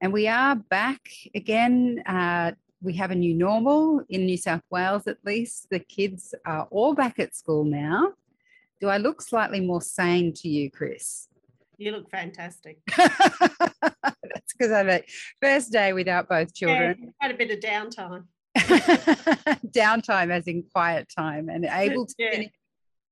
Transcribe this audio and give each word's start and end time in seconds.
And 0.01 0.13
we 0.13 0.29
are 0.29 0.57
back 0.57 1.09
again. 1.35 2.03
Uh, 2.07 2.53
we 2.83 2.95
have 2.95 3.11
a 3.11 3.15
new 3.15 3.35
normal 3.35 4.03
in 4.09 4.27
New 4.27 4.37
South 4.37 4.63
Wales, 4.71 5.07
at 5.07 5.19
least. 5.25 5.69
The 5.71 5.79
kids 5.79 6.35
are 6.45 6.67
all 6.71 6.95
back 6.95 7.19
at 7.19 7.35
school 7.35 7.65
now. 7.65 8.13
Do 8.81 8.89
I 8.89 8.99
look 8.99 9.23
slightly 9.23 9.61
more 9.61 9.81
sane 9.81 10.35
to 10.35 10.49
you, 10.49 10.71
Chris? 10.71 11.29
You 11.79 11.93
look 11.93 12.11
fantastic. 12.11 12.79
That's 12.97 14.53
because 14.57 14.73
I'm 14.73 14.89
a 14.89 15.03
first 15.41 15.73
day 15.73 15.93
without 15.93 16.29
both 16.29 16.55
children. 16.55 16.97
Yeah, 17.01 17.11
had 17.21 17.31
a 17.31 17.37
bit 17.37 17.51
of 17.51 17.61
downtime. 17.61 18.25
downtime 18.57 20.31
as 20.31 20.47
in 20.47 20.65
quiet 20.73 21.09
time 21.17 21.49
and 21.49 21.65
able 21.65 22.07
to 22.07 22.15
yeah. 22.19 22.31
finish 22.31 22.53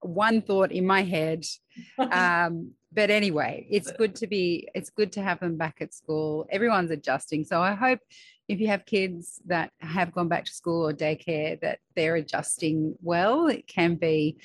one 0.01 0.43
thought 0.43 0.73
in 0.73 0.87
my 0.87 1.03
head. 1.03 1.45
Um, 1.99 2.73
but 2.95 3.09
anyway, 3.09 3.67
it's 3.71 3.91
good 3.93 4.15
to 4.17 4.27
be, 4.27 4.69
it's 4.75 4.91
good 4.91 5.13
to 5.13 5.23
have 5.23 5.41
them 5.41 5.57
back 5.57 5.79
at 5.81 5.95
school. 5.95 6.47
Everyone's 6.51 6.91
adjusting. 6.91 7.45
So 7.45 7.63
I 7.63 7.73
hope 7.73 8.01
if 8.49 8.61
you 8.61 8.67
have 8.69 8.85
kids 8.85 9.41
that 9.47 9.71
have 9.81 10.13
gone 10.13 10.29
back 10.29 10.45
to 10.45 10.53
school 10.53 10.87
or 10.87 10.93
daycare, 10.93 11.59
that 11.63 11.79
they're 11.97 12.17
adjusting 12.17 12.97
well. 13.01 13.47
It 13.47 13.67
can 13.67 13.95
be 13.95 14.37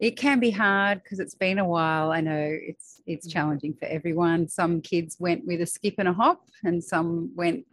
it 0.00 0.16
can 0.16 0.40
be 0.40 0.50
hard 0.50 1.02
because 1.02 1.20
it's 1.20 1.34
been 1.34 1.58
a 1.58 1.64
while. 1.64 2.10
I 2.10 2.20
know 2.22 2.40
it's 2.50 3.02
it's 3.06 3.28
mm. 3.28 3.32
challenging 3.32 3.74
for 3.74 3.84
everyone. 3.84 4.48
Some 4.48 4.80
kids 4.80 5.16
went 5.20 5.46
with 5.46 5.60
a 5.60 5.66
skip 5.66 5.94
and 5.98 6.08
a 6.08 6.12
hop, 6.12 6.42
and 6.64 6.82
some 6.82 7.30
went 7.36 7.66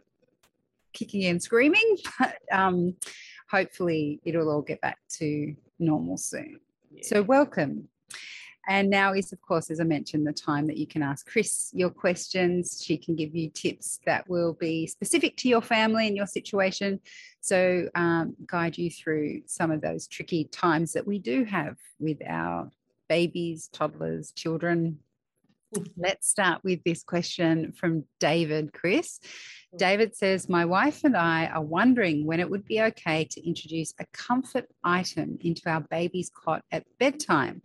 kicking 0.92 1.24
and 1.24 1.42
screaming. 1.42 1.96
But 2.18 2.36
um, 2.52 2.94
hopefully, 3.50 4.20
it'll 4.24 4.50
all 4.50 4.62
get 4.62 4.80
back 4.82 4.98
to 5.18 5.54
normal 5.78 6.18
soon. 6.18 6.60
Yeah. 6.92 7.02
So, 7.04 7.22
welcome. 7.22 7.88
And 8.68 8.90
now 8.90 9.14
is, 9.14 9.32
of 9.32 9.40
course, 9.40 9.70
as 9.70 9.80
I 9.80 9.84
mentioned, 9.84 10.26
the 10.26 10.32
time 10.32 10.66
that 10.66 10.76
you 10.76 10.86
can 10.86 11.02
ask 11.02 11.26
Chris 11.26 11.70
your 11.72 11.88
questions. 11.88 12.82
She 12.84 12.98
can 12.98 13.16
give 13.16 13.34
you 13.34 13.48
tips 13.48 13.98
that 14.04 14.28
will 14.28 14.52
be 14.52 14.86
specific 14.86 15.38
to 15.38 15.48
your 15.48 15.62
family 15.62 16.06
and 16.06 16.14
your 16.14 16.26
situation. 16.26 17.00
So, 17.40 17.88
um, 17.94 18.36
guide 18.44 18.76
you 18.76 18.90
through 18.90 19.42
some 19.46 19.70
of 19.70 19.80
those 19.80 20.06
tricky 20.06 20.44
times 20.44 20.92
that 20.92 21.06
we 21.06 21.18
do 21.18 21.44
have 21.44 21.78
with 21.98 22.18
our 22.26 22.70
babies, 23.08 23.68
toddlers, 23.72 24.32
children. 24.32 24.98
Let's 25.98 26.26
start 26.26 26.64
with 26.64 26.82
this 26.82 27.02
question 27.02 27.72
from 27.72 28.04
David, 28.20 28.72
Chris. 28.72 29.20
David 29.76 30.16
says, 30.16 30.48
My 30.48 30.64
wife 30.64 31.04
and 31.04 31.14
I 31.14 31.46
are 31.46 31.62
wondering 31.62 32.24
when 32.24 32.40
it 32.40 32.48
would 32.48 32.64
be 32.64 32.80
okay 32.80 33.28
to 33.32 33.46
introduce 33.46 33.92
a 34.00 34.06
comfort 34.12 34.64
item 34.82 35.36
into 35.42 35.68
our 35.68 35.82
baby's 35.82 36.30
cot 36.30 36.64
at 36.72 36.86
bedtime. 36.98 37.60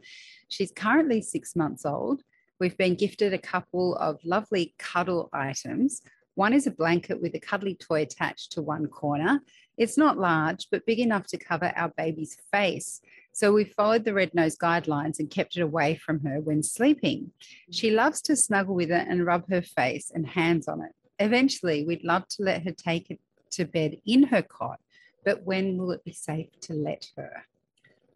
She's 0.50 0.72
currently 0.72 1.22
six 1.22 1.55
months 1.55 1.85
old. 1.85 2.23
We've 2.59 2.78
been 2.78 2.95
gifted 2.95 3.33
a 3.33 3.38
couple 3.38 3.95
of 3.95 4.19
lovely 4.25 4.75
cuddle 4.78 5.29
items. 5.31 6.01
One 6.35 6.51
is 6.51 6.67
a 6.67 6.72
blanket 6.72 7.22
with 7.22 7.35
a 7.35 7.39
cuddly 7.39 7.75
toy 7.75 8.01
attached 8.01 8.53
to 8.53 8.61
one 8.61 8.88
corner. 8.88 9.39
It's 9.78 9.97
not 9.97 10.17
large, 10.17 10.67
but 10.72 10.85
big 10.85 10.99
enough 10.99 11.28
to 11.28 11.38
cover 11.38 11.72
our 11.75 11.94
baby's 11.95 12.35
face. 12.51 12.99
So 13.33 13.51
we 13.51 13.66
followed 13.66 14.05
the 14.05 14.13
red 14.13 14.33
nose 14.35 14.55
guidelines 14.55 15.19
and 15.19 15.29
kept 15.29 15.57
it 15.57 15.61
away 15.61 15.95
from 15.95 16.19
her 16.23 16.39
when 16.39 16.61
sleeping. 16.61 17.31
She 17.71 17.89
loves 17.89 18.21
to 18.23 18.35
snuggle 18.35 18.75
with 18.75 18.91
it 18.91 19.07
and 19.09 19.25
rub 19.25 19.49
her 19.49 19.63
face 19.63 20.11
and 20.13 20.25
hands 20.25 20.67
on 20.67 20.81
it. 20.81 20.91
Eventually, 21.17 21.83
we'd 21.83 22.03
love 22.03 22.27
to 22.29 22.43
let 22.43 22.63
her 22.63 22.72
take 22.72 23.09
it 23.09 23.19
to 23.51 23.66
bed 23.66 23.97
in 24.05 24.23
her 24.23 24.43
cot, 24.43 24.79
but 25.25 25.43
when 25.43 25.77
will 25.77 25.91
it 25.91 26.03
be 26.03 26.13
safe 26.13 26.49
to 26.61 26.73
let 26.73 27.07
her? 27.17 27.43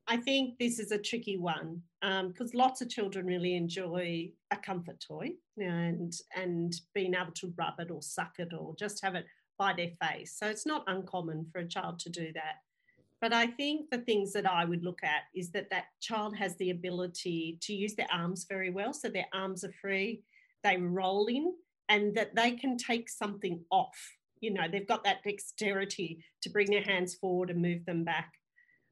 I 0.08 0.18
think 0.18 0.58
this 0.58 0.80
is 0.80 0.92
a 0.92 0.98
tricky 0.98 1.38
one 1.38 1.82
because 2.02 2.54
um, 2.54 2.60
lots 2.60 2.82
of 2.82 2.90
children 2.90 3.26
really 3.26 3.56
enjoy 3.56 4.30
a 4.52 4.58
comfort 4.58 5.04
toy 5.06 5.32
and 5.58 6.14
and 6.36 6.74
being 6.94 7.14
able 7.14 7.34
to 7.34 7.54
rub 7.58 7.74
it 7.80 7.92
or 7.92 8.02
suck 8.02 8.36
it 8.40 8.54
or 8.58 8.74
just 8.78 9.04
have 9.04 9.16
it 9.16 9.26
by 9.58 9.74
their 9.74 9.90
face. 10.02 10.38
So 10.38 10.48
it's 10.48 10.66
not 10.66 10.84
uncommon 10.88 11.48
for 11.52 11.60
a 11.60 11.68
child 11.68 12.00
to 12.00 12.10
do 12.10 12.32
that. 12.34 12.62
But 13.20 13.34
I 13.34 13.48
think 13.48 13.90
the 13.90 13.98
things 14.00 14.32
that 14.34 14.50
I 14.50 14.64
would 14.66 14.84
look 14.84 15.00
at 15.04 15.24
is 15.36 15.52
that 15.52 15.70
that 15.72 15.86
child 16.02 16.36
has 16.38 16.56
the 16.58 16.70
ability 16.70 17.58
to 17.62 17.74
use 17.74 17.96
their 17.96 18.08
arms 18.12 18.46
very 18.48 18.70
well. 18.70 18.94
So 18.94 19.10
their 19.10 19.26
arms 19.34 19.64
are 19.64 19.74
free, 19.82 20.22
they 20.64 20.78
roll 20.78 21.26
in, 21.28 21.54
and 21.90 22.16
that 22.16 22.36
they 22.36 22.52
can 22.52 22.78
take 22.78 23.10
something 23.10 23.64
off. 23.72 23.98
You 24.40 24.54
know, 24.54 24.68
they've 24.72 24.88
got 24.88 25.04
that 25.04 25.24
dexterity 25.24 26.24
to 26.44 26.50
bring 26.50 26.70
their 26.70 26.84
hands 26.84 27.16
forward 27.16 27.50
and 27.50 27.62
move 27.62 27.86
them 27.86 28.04
back. 28.04 28.34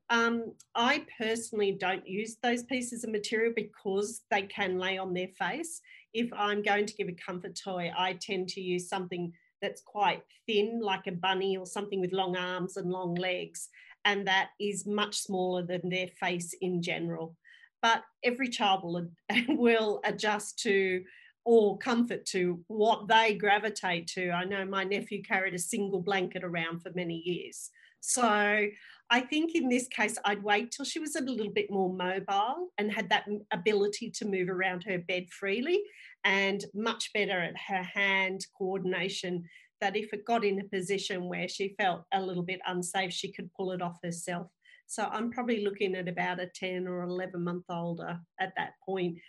Um, 0.09 0.53
I 0.75 1.05
personally 1.19 1.77
don't 1.79 2.07
use 2.07 2.37
those 2.41 2.63
pieces 2.63 3.03
of 3.03 3.11
material 3.11 3.53
because 3.55 4.21
they 4.29 4.43
can 4.43 4.77
lay 4.77 4.97
on 4.97 5.13
their 5.13 5.29
face. 5.39 5.81
If 6.13 6.31
I'm 6.33 6.61
going 6.61 6.85
to 6.85 6.93
give 6.95 7.09
a 7.09 7.13
comfort 7.13 7.59
toy, 7.63 7.91
I 7.95 8.17
tend 8.21 8.49
to 8.49 8.61
use 8.61 8.87
something 8.87 9.33
that's 9.61 9.81
quite 9.81 10.21
thin, 10.47 10.79
like 10.81 11.07
a 11.07 11.11
bunny 11.11 11.57
or 11.57 11.65
something 11.65 11.99
with 11.99 12.13
long 12.13 12.35
arms 12.35 12.77
and 12.77 12.91
long 12.91 13.15
legs, 13.15 13.69
and 14.05 14.27
that 14.27 14.49
is 14.59 14.85
much 14.85 15.17
smaller 15.17 15.63
than 15.63 15.89
their 15.89 16.07
face 16.07 16.53
in 16.61 16.81
general. 16.81 17.35
But 17.81 18.03
every 18.23 18.49
child 18.49 18.83
will, 18.83 19.09
will 19.49 20.01
adjust 20.05 20.59
to 20.59 21.03
or 21.43 21.77
comfort 21.77 22.25
to 22.25 22.59
what 22.67 23.07
they 23.07 23.35
gravitate 23.35 24.07
to. 24.07 24.31
I 24.31 24.45
know 24.45 24.65
my 24.65 24.83
nephew 24.83 25.21
carried 25.21 25.53
a 25.53 25.59
single 25.59 26.01
blanket 26.01 26.43
around 26.43 26.81
for 26.81 26.91
many 26.95 27.21
years. 27.23 27.69
So 27.99 28.67
I 29.09 29.19
think 29.21 29.53
in 29.53 29.69
this 29.69 29.87
case, 29.87 30.17
I'd 30.25 30.43
wait 30.43 30.71
till 30.71 30.85
she 30.85 30.99
was 30.99 31.15
a 31.15 31.21
little 31.21 31.51
bit 31.51 31.69
more 31.69 31.93
mobile 31.93 32.69
and 32.77 32.91
had 32.91 33.09
that 33.09 33.25
ability 33.51 34.09
to 34.11 34.25
move 34.25 34.49
around 34.49 34.83
her 34.83 34.97
bed 34.97 35.29
freely 35.29 35.83
and 36.23 36.65
much 36.73 37.13
better 37.13 37.39
at 37.39 37.55
her 37.67 37.83
hand 37.83 38.45
coordination. 38.57 39.43
That 39.85 39.95
if 39.95 40.13
it 40.13 40.25
got 40.25 40.43
in 40.43 40.59
a 40.59 40.63
position 40.63 41.29
where 41.29 41.47
she 41.47 41.75
felt 41.79 42.05
a 42.11 42.19
little 42.19 42.41
bit 42.41 42.59
unsafe, 42.65 43.13
she 43.13 43.31
could 43.31 43.53
pull 43.53 43.71
it 43.71 43.83
off 43.83 43.99
herself. 44.03 44.47
So 44.87 45.03
I'm 45.03 45.29
probably 45.29 45.63
looking 45.63 45.93
at 45.93 46.07
about 46.07 46.39
a 46.39 46.47
10 46.47 46.87
or 46.87 47.03
11 47.03 47.43
month 47.43 47.65
older 47.69 48.19
at 48.39 48.53
that 48.57 48.71
point, 48.83 49.19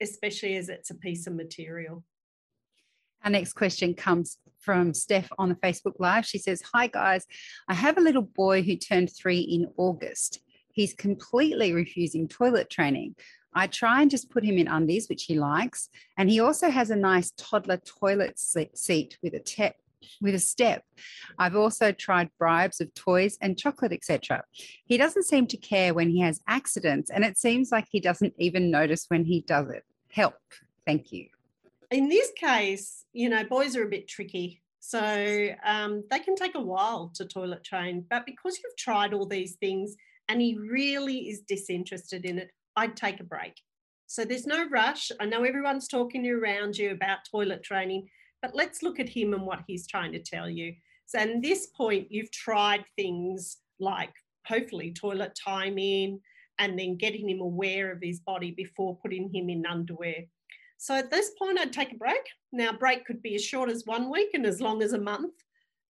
especially 0.00 0.54
as 0.54 0.68
it's 0.68 0.90
a 0.90 0.94
piece 0.94 1.26
of 1.26 1.34
material. 1.34 2.04
Our 3.24 3.32
next 3.32 3.54
question 3.54 3.92
comes 3.92 4.38
from 4.60 4.94
Steph 4.94 5.28
on 5.36 5.48
the 5.48 5.56
Facebook 5.56 5.94
Live. 5.98 6.24
She 6.24 6.38
says, 6.38 6.62
Hi 6.72 6.86
guys, 6.86 7.26
I 7.66 7.74
have 7.74 7.98
a 7.98 8.00
little 8.00 8.22
boy 8.22 8.62
who 8.62 8.76
turned 8.76 9.10
three 9.10 9.40
in 9.40 9.66
August. 9.76 10.38
He's 10.72 10.94
completely 10.94 11.72
refusing 11.72 12.28
toilet 12.28 12.70
training. 12.70 13.16
I 13.52 13.66
try 13.66 14.02
and 14.02 14.12
just 14.12 14.30
put 14.30 14.44
him 14.44 14.58
in 14.58 14.68
undies, 14.68 15.08
which 15.08 15.24
he 15.24 15.36
likes. 15.36 15.88
And 16.16 16.30
he 16.30 16.38
also 16.38 16.70
has 16.70 16.90
a 16.90 16.96
nice 16.96 17.32
toddler 17.36 17.78
toilet 17.78 18.38
seat 18.38 19.18
with 19.20 19.34
a 19.34 19.40
te- 19.40 19.72
with 20.20 20.34
a 20.34 20.38
step. 20.38 20.82
I've 21.38 21.56
also 21.56 21.92
tried 21.92 22.30
bribes 22.38 22.80
of 22.80 22.92
toys 22.94 23.38
and 23.40 23.58
chocolate, 23.58 23.92
etc. 23.92 24.44
He 24.84 24.96
doesn't 24.96 25.24
seem 25.24 25.46
to 25.48 25.56
care 25.56 25.94
when 25.94 26.10
he 26.10 26.20
has 26.20 26.40
accidents, 26.46 27.10
and 27.10 27.24
it 27.24 27.38
seems 27.38 27.70
like 27.72 27.86
he 27.90 28.00
doesn't 28.00 28.34
even 28.38 28.70
notice 28.70 29.06
when 29.08 29.24
he 29.24 29.40
does 29.42 29.70
it. 29.70 29.84
Help. 30.10 30.34
Thank 30.86 31.12
you 31.12 31.26
in 31.94 32.08
this 32.08 32.32
case, 32.36 33.04
you 33.12 33.28
know, 33.28 33.44
boys 33.44 33.76
are 33.76 33.84
a 33.84 33.88
bit 33.88 34.08
tricky. 34.08 34.62
So 34.80 35.48
um, 35.64 36.04
they 36.10 36.18
can 36.18 36.34
take 36.34 36.56
a 36.56 36.60
while 36.60 37.10
to 37.14 37.24
toilet 37.24 37.64
train. 37.64 38.04
But 38.10 38.26
because 38.26 38.58
you've 38.58 38.76
tried 38.76 39.14
all 39.14 39.26
these 39.26 39.54
things 39.54 39.96
and 40.28 40.42
he 40.42 40.58
really 40.58 41.28
is 41.28 41.40
disinterested 41.40 42.24
in 42.24 42.38
it, 42.38 42.50
I'd 42.76 42.96
take 42.96 43.20
a 43.20 43.24
break. 43.24 43.54
So 44.06 44.24
there's 44.24 44.46
no 44.46 44.68
rush. 44.68 45.10
I 45.20 45.26
know 45.26 45.44
everyone's 45.44 45.88
talking 45.88 46.28
around 46.28 46.76
you 46.76 46.90
about 46.90 47.18
toilet 47.30 47.62
training, 47.62 48.08
but 48.44 48.54
let's 48.54 48.82
look 48.82 49.00
at 49.00 49.08
him 49.08 49.32
and 49.32 49.46
what 49.46 49.60
he's 49.66 49.86
trying 49.86 50.12
to 50.12 50.18
tell 50.18 50.50
you. 50.50 50.74
So 51.06 51.18
at 51.18 51.40
this 51.40 51.68
point, 51.68 52.08
you've 52.10 52.30
tried 52.30 52.84
things 52.94 53.56
like 53.80 54.12
hopefully 54.46 54.92
toilet 54.92 55.32
timing 55.42 56.20
and 56.58 56.78
then 56.78 56.98
getting 56.98 57.26
him 57.26 57.40
aware 57.40 57.90
of 57.90 58.00
his 58.02 58.20
body 58.20 58.50
before 58.50 58.98
putting 58.98 59.34
him 59.34 59.48
in 59.48 59.64
underwear. 59.64 60.26
So 60.76 60.94
at 60.94 61.10
this 61.10 61.30
point, 61.38 61.58
I'd 61.58 61.72
take 61.72 61.92
a 61.92 61.96
break. 61.96 62.20
Now, 62.52 62.72
break 62.72 63.06
could 63.06 63.22
be 63.22 63.34
as 63.34 63.42
short 63.42 63.70
as 63.70 63.86
one 63.86 64.10
week 64.10 64.32
and 64.34 64.44
as 64.44 64.60
long 64.60 64.82
as 64.82 64.92
a 64.92 65.00
month. 65.00 65.32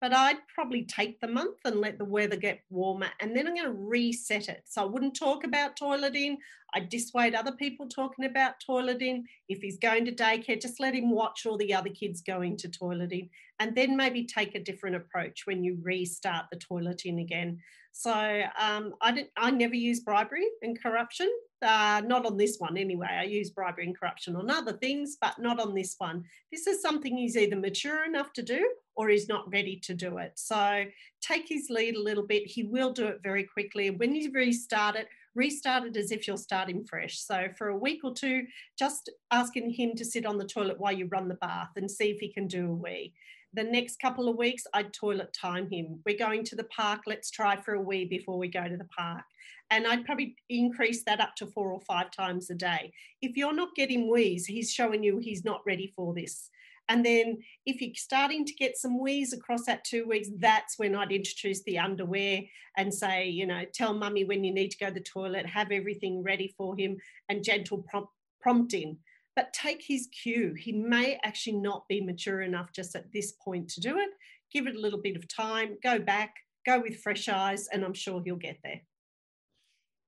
But 0.01 0.13
I'd 0.13 0.39
probably 0.53 0.83
take 0.83 1.21
the 1.21 1.27
month 1.27 1.59
and 1.63 1.80
let 1.80 2.00
the 2.00 2.06
weather 2.06 2.36
get 2.36 2.63
warmer 2.71 3.09
and 3.19 3.36
then 3.36 3.48
I'm 3.48 3.56
going 3.56 3.68
to 3.68 3.74
reset 3.74 4.50
it. 4.50 4.63
So 4.65 4.81
I 4.81 4.86
wouldn't 4.86 5.15
talk 5.15 5.44
about 5.44 5.77
toileting. 5.80 6.38
I'd 6.74 6.89
dissuade 6.89 7.36
other 7.36 7.51
people 7.51 7.88
talking 7.88 8.25
about 8.25 8.56
toileting. 8.68 9.24
If 9.48 9.59
he's 9.62 9.77
going 9.77 10.06
to 10.06 10.12
daycare, 10.12 10.59
just 10.59 10.80
let 10.80 10.95
him 10.95 11.12
watch 11.12 11.45
all 11.45 11.57
the 11.57 11.74
other 11.74 11.89
kids 11.89 12.21
going 12.21 12.57
to 12.57 12.69
toileting 12.69 13.30
and 13.59 13.75
then 13.75 13.95
maybe 13.95 14.25
take 14.25 14.56
a 14.56 14.63
different 14.63 14.95
approach 14.95 15.44
when 15.45 15.63
you 15.63 15.77
restart 15.83 16.45
the 16.51 16.57
toileting 16.57 17.21
again. 17.21 17.59
So 17.94 18.42
um, 18.59 18.95
I, 19.01 19.12
didn't, 19.12 19.31
I 19.38 19.51
never 19.51 19.75
use 19.75 20.00
bribery 20.00 20.48
and 20.62 20.81
corruption. 20.81 21.30
Uh, 21.62 22.01
not 22.03 22.25
on 22.25 22.38
this 22.38 22.56
one 22.57 22.75
anyway. 22.75 23.09
I 23.12 23.24
use 23.24 23.51
bribery 23.51 23.86
and 23.86 23.98
corruption 23.98 24.36
on 24.36 24.50
other 24.50 24.74
things, 24.74 25.18
but 25.21 25.38
not 25.38 25.59
on 25.59 25.75
this 25.75 25.95
one. 26.00 26.24
This 26.51 26.65
is 26.65 26.81
something 26.81 27.15
he's 27.15 27.38
either 27.38 27.56
mature 27.56 28.06
enough 28.06 28.33
to 28.33 28.42
do 28.42 28.68
or 29.01 29.09
he's 29.09 29.27
not 29.27 29.51
ready 29.51 29.77
to 29.77 29.95
do 29.95 30.19
it. 30.19 30.33
So 30.36 30.86
take 31.21 31.50
his 31.50 31.71
lead 31.71 31.95
a 31.95 32.01
little 32.01 32.25
bit. 32.25 32.45
He 32.45 32.63
will 32.63 32.94
do 32.94 33.07
it 33.07 33.21
very 33.24 33.44
quickly. 33.44 33.89
When 33.89 34.13
you 34.13 34.31
restart 34.31 34.95
it, 34.95 35.07
restart 35.33 35.86
it 35.86 35.98
as 35.98 36.12
if 36.12 36.27
you're 36.27 36.38
starting 36.38 36.83
fresh. 36.83 37.19
So 37.19 37.48
for 37.57 37.69
a 37.69 37.77
week 37.77 38.01
or 38.03 38.13
two, 38.13 38.45
just 38.77 39.09
asking 39.31 39.71
him 39.71 39.95
to 39.95 40.06
sit 40.06 40.25
on 40.25 40.38
the 40.38 40.45
toilet 40.45 40.80
while 40.80 40.94
you 40.94 41.07
run 41.07 41.27
the 41.30 41.36
bath 41.36 41.71
and 41.77 41.89
see 41.89 42.12
if 42.12 42.19
he 42.19 42.31
can 42.31 42.45
do 42.45 42.68
a 42.68 42.75
wee 42.75 43.13
the 43.53 43.63
next 43.63 44.00
couple 44.00 44.30
of 44.30 44.38
weeks, 44.38 44.63
I'd 44.74 44.94
toilet 44.94 45.33
time 45.33 45.69
him. 45.69 46.00
We're 46.06 46.18
going 46.18 46.44
to 46.45 46.56
the 46.56 46.63
park, 46.65 47.01
let's 47.06 47.30
try 47.30 47.59
for 47.62 47.74
a 47.74 47.81
wee 47.81 48.06
before 48.06 48.38
we 48.38 48.48
go 48.48 48.68
to 48.68 48.77
the 48.77 48.88
park. 48.98 49.24
And 49.69 49.88
I'd 49.88 50.06
probably 50.06 50.36
increase 50.50 51.03
that 51.03 51.21
up 51.21 51.36
to 51.38 51.48
four 51.48 51.71
or 51.71 51.81
five 51.81 52.12
times 52.12 52.50
a 52.50 52.56
day. 52.56 52.94
If 53.21 53.38
you're 53.38 53.53
not 53.53 53.75
getting 53.75 54.09
wees, 54.09 54.45
he's 54.45 54.71
showing 54.71 55.03
you 55.03 55.18
he's 55.19 55.45
not 55.45 55.62
ready 55.65 55.92
for 55.95 56.13
this. 56.13 56.50
And 56.91 57.05
then 57.05 57.38
if 57.65 57.79
you're 57.79 57.91
starting 57.95 58.43
to 58.43 58.53
get 58.53 58.75
some 58.75 58.99
wees 58.99 59.31
across 59.31 59.63
that 59.65 59.85
two 59.85 60.05
weeks, 60.05 60.27
that's 60.39 60.77
when 60.77 60.93
I'd 60.93 61.13
introduce 61.13 61.63
the 61.63 61.79
underwear 61.79 62.41
and 62.75 62.93
say, 62.93 63.29
you 63.29 63.45
know, 63.47 63.63
tell 63.73 63.93
mummy 63.93 64.25
when 64.25 64.43
you 64.43 64.53
need 64.53 64.71
to 64.71 64.77
go 64.77 64.88
to 64.88 64.93
the 64.93 64.99
toilet, 64.99 65.45
have 65.45 65.71
everything 65.71 66.21
ready 66.21 66.53
for 66.57 66.75
him 66.75 66.97
and 67.29 67.45
gentle 67.45 67.77
prompt, 67.89 68.11
prompting 68.41 68.97
but 69.38 69.53
take 69.53 69.81
his 69.81 70.09
cue. 70.21 70.53
He 70.53 70.73
may 70.73 71.17
actually 71.23 71.57
not 71.57 71.88
be 71.88 72.01
mature 72.01 72.41
enough 72.41 72.73
just 72.73 72.93
at 72.97 73.11
this 73.13 73.31
point 73.31 73.69
to 73.69 73.79
do 73.79 73.97
it. 73.97 74.09
Give 74.51 74.67
it 74.67 74.75
a 74.75 74.79
little 74.79 75.01
bit 75.01 75.15
of 75.15 75.25
time, 75.29 75.77
go 75.81 75.97
back, 75.97 76.35
go 76.65 76.81
with 76.81 76.99
fresh 76.99 77.29
eyes, 77.29 77.69
and 77.71 77.85
I'm 77.85 77.93
sure 77.93 78.21
he'll 78.21 78.35
get 78.35 78.57
there. 78.65 78.81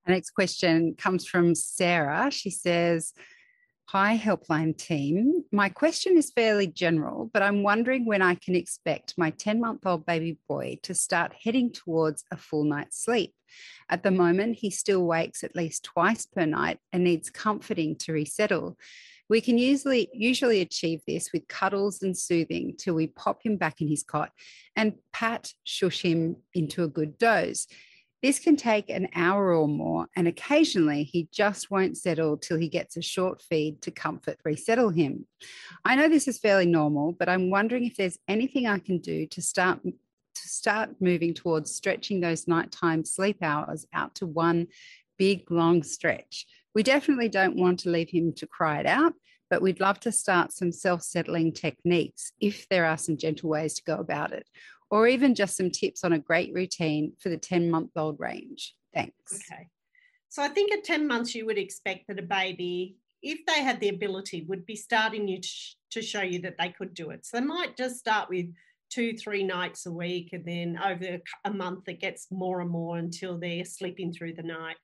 The 0.06 0.12
next 0.12 0.32
question 0.32 0.96
comes 0.98 1.26
from 1.26 1.56
Sarah. 1.56 2.30
She 2.30 2.50
says, 2.50 3.14
Hi, 3.90 4.18
Helpline 4.18 4.76
team. 4.76 5.44
My 5.52 5.70
question 5.70 6.18
is 6.18 6.32
fairly 6.32 6.66
general, 6.66 7.30
but 7.32 7.44
I'm 7.44 7.62
wondering 7.62 8.06
when 8.06 8.24
I 8.24 8.34
can 8.36 8.56
expect 8.56 9.14
my 9.18 9.30
10 9.30 9.60
month 9.62 9.86
old 9.86 10.06
baby 10.06 10.40
boy 10.50 10.80
to 10.84 10.96
start 10.96 11.36
heading 11.44 11.72
towards 11.72 12.24
a 12.32 12.38
full 12.38 12.64
night's 12.64 13.04
sleep. 13.04 13.36
At 13.90 14.02
the 14.02 14.10
moment, 14.10 14.58
he 14.58 14.72
still 14.72 15.06
wakes 15.06 15.44
at 15.44 15.56
least 15.56 15.84
twice 15.84 16.26
per 16.26 16.46
night 16.46 16.80
and 16.92 17.04
needs 17.04 17.30
comforting 17.30 17.96
to 17.98 18.14
resettle. 18.14 18.80
We 19.30 19.42
can 19.42 19.60
usually 19.60 20.10
usually 20.12 20.62
achieve 20.62 21.02
this 21.06 21.32
with 21.32 21.48
cuddles 21.48 22.02
and 22.02 22.18
soothing 22.18 22.76
till 22.78 22.96
we 22.96 23.08
pop 23.08 23.42
him 23.44 23.58
back 23.58 23.80
in 23.80 23.88
his 23.88 24.02
cot 24.02 24.32
and 24.76 24.94
pat 25.12 25.52
shush 25.66 26.02
him 26.02 26.38
into 26.56 26.84
a 26.84 26.88
good 26.88 27.20
doze. 27.20 27.68
This 28.24 28.40
can 28.40 28.56
take 28.56 28.90
an 28.90 29.10
hour 29.14 29.54
or 29.54 29.68
more, 29.68 30.08
and 30.16 30.28
occasionally 30.28 31.04
he 31.04 31.30
just 31.32 31.70
won't 31.70 31.98
settle 31.98 32.38
till 32.38 32.58
he 32.58 32.70
gets 32.70 32.98
a 32.98 33.02
short 33.04 33.44
feed 33.44 33.84
to 33.84 33.92
comfort 33.92 34.40
resettle 34.44 34.90
him. 34.90 35.28
I 35.86 35.96
know 35.96 36.10
this 36.10 36.28
is 36.28 36.40
fairly 36.40 36.66
normal, 36.66 37.12
but 37.12 37.30
I'm 37.30 37.52
wondering 37.52 37.86
if 37.86 37.98
there's 37.98 38.18
anything 38.28 38.66
I 38.66 38.80
can 38.80 38.98
do 38.98 39.28
to 39.28 39.42
start 39.42 39.84
to 39.84 40.48
start 40.50 40.96
moving 41.00 41.36
towards 41.36 41.76
stretching 41.76 42.20
those 42.20 42.48
nighttime 42.48 43.06
sleep 43.06 43.38
hours 43.44 43.86
out 43.94 44.16
to 44.16 44.26
one 44.26 44.66
big 45.20 45.52
long 45.52 45.84
stretch 45.84 46.48
we 46.76 46.84
definitely 46.84 47.30
don't 47.30 47.56
want 47.56 47.80
to 47.82 47.90
leave 47.90 48.10
him 48.10 48.34
to 48.34 48.48
cry 48.48 48.80
it 48.80 48.86
out, 48.86 49.14
but 49.50 49.62
we'd 49.62 49.80
love 49.80 50.00
to 50.02 50.12
start 50.12 50.52
some 50.52 50.72
self 50.72 51.04
settling 51.04 51.54
techniques 51.54 52.32
if 52.40 52.68
there 52.70 52.86
are 52.86 52.98
some 52.98 53.18
gentle 53.18 53.50
ways 53.50 53.76
to 53.76 53.84
go 53.84 53.98
about 53.98 54.32
it, 54.32 54.48
or 54.94 55.08
even 55.08 55.34
just 55.34 55.58
some 55.58 55.72
tips 55.72 56.04
on 56.04 56.14
a 56.14 56.20
great 56.20 56.54
routine 56.54 57.14
for 57.20 57.30
the 57.30 57.38
10 57.38 57.72
month 57.72 57.90
old 57.96 58.20
range. 58.20 58.76
Thanks. 58.94 59.42
Okay. 59.52 59.68
So 60.30 60.44
I 60.44 60.50
think 60.50 60.72
at 60.72 60.84
10 60.84 61.08
months, 61.08 61.34
you 61.34 61.48
would 61.48 61.58
expect 61.58 62.08
that 62.08 62.20
a 62.20 62.22
baby, 62.22 62.98
if 63.24 63.40
they 63.48 63.64
had 63.64 63.80
the 63.80 63.90
ability, 63.90 64.46
would 64.48 64.68
be 64.68 64.76
starting 64.76 65.28
you 65.28 65.40
to, 65.90 66.02
show 66.04 66.22
you 66.22 66.40
that 66.42 66.58
they 66.60 66.70
could 66.70 66.94
do 66.94 67.10
it. 67.10 67.26
So 67.26 67.40
they 67.40 67.44
might 67.44 67.76
just 67.76 67.98
start 67.98 68.30
with 68.30 68.54
two, 68.92 69.18
three 69.18 69.44
nights 69.44 69.88
a 69.88 69.92
week, 69.92 70.30
and 70.32 70.46
then 70.46 70.80
over 70.84 71.20
a 71.44 71.52
month, 71.52 71.90
it 71.90 72.00
gets 72.00 72.28
more 72.30 72.62
and 72.62 72.70
more 72.70 72.98
until 72.98 73.40
they're 73.40 73.66
sleeping 73.66 74.14
through 74.14 74.34
the 74.34 74.44
night 74.44 74.78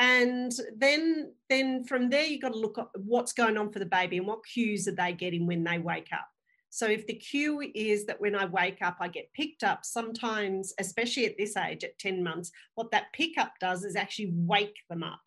and 0.00 0.52
then 0.76 1.30
then 1.48 1.84
from 1.84 2.10
there 2.10 2.24
you've 2.24 2.42
got 2.42 2.52
to 2.52 2.58
look 2.58 2.78
at 2.78 2.88
what's 2.96 3.32
going 3.32 3.56
on 3.56 3.70
for 3.70 3.78
the 3.78 3.86
baby 3.86 4.16
and 4.16 4.26
what 4.26 4.44
cues 4.44 4.88
are 4.88 4.94
they 4.96 5.12
getting 5.12 5.46
when 5.46 5.62
they 5.62 5.78
wake 5.78 6.08
up 6.12 6.26
so 6.74 6.86
if 6.86 7.06
the 7.06 7.14
cue 7.14 7.70
is 7.74 8.04
that 8.06 8.20
when 8.20 8.34
i 8.34 8.44
wake 8.44 8.78
up 8.82 8.96
i 9.00 9.06
get 9.06 9.32
picked 9.32 9.62
up 9.62 9.84
sometimes 9.84 10.72
especially 10.80 11.24
at 11.24 11.38
this 11.38 11.56
age 11.56 11.84
at 11.84 11.98
10 11.98 12.22
months 12.22 12.50
what 12.74 12.90
that 12.90 13.12
pickup 13.12 13.52
does 13.60 13.84
is 13.84 13.94
actually 13.94 14.32
wake 14.34 14.78
them 14.90 15.02
up 15.02 15.20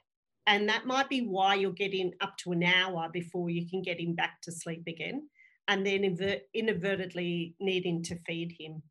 and 0.46 0.68
that 0.68 0.86
might 0.86 1.10
be 1.10 1.22
why 1.22 1.56
you're 1.56 1.72
getting 1.72 2.12
up 2.22 2.36
to 2.38 2.52
an 2.52 2.64
hour 2.64 3.10
before 3.12 3.50
you 3.50 3.68
can 3.70 3.82
get 3.82 4.00
him 4.00 4.14
back 4.14 4.42
to 4.42 4.52
sleep 4.52 4.84
again 4.88 5.28
and 5.70 5.86
then 5.86 6.04
inadvertently 6.54 7.56
needing 7.60 8.04
to 8.04 8.20
feed 8.28 8.56
him 8.60 8.82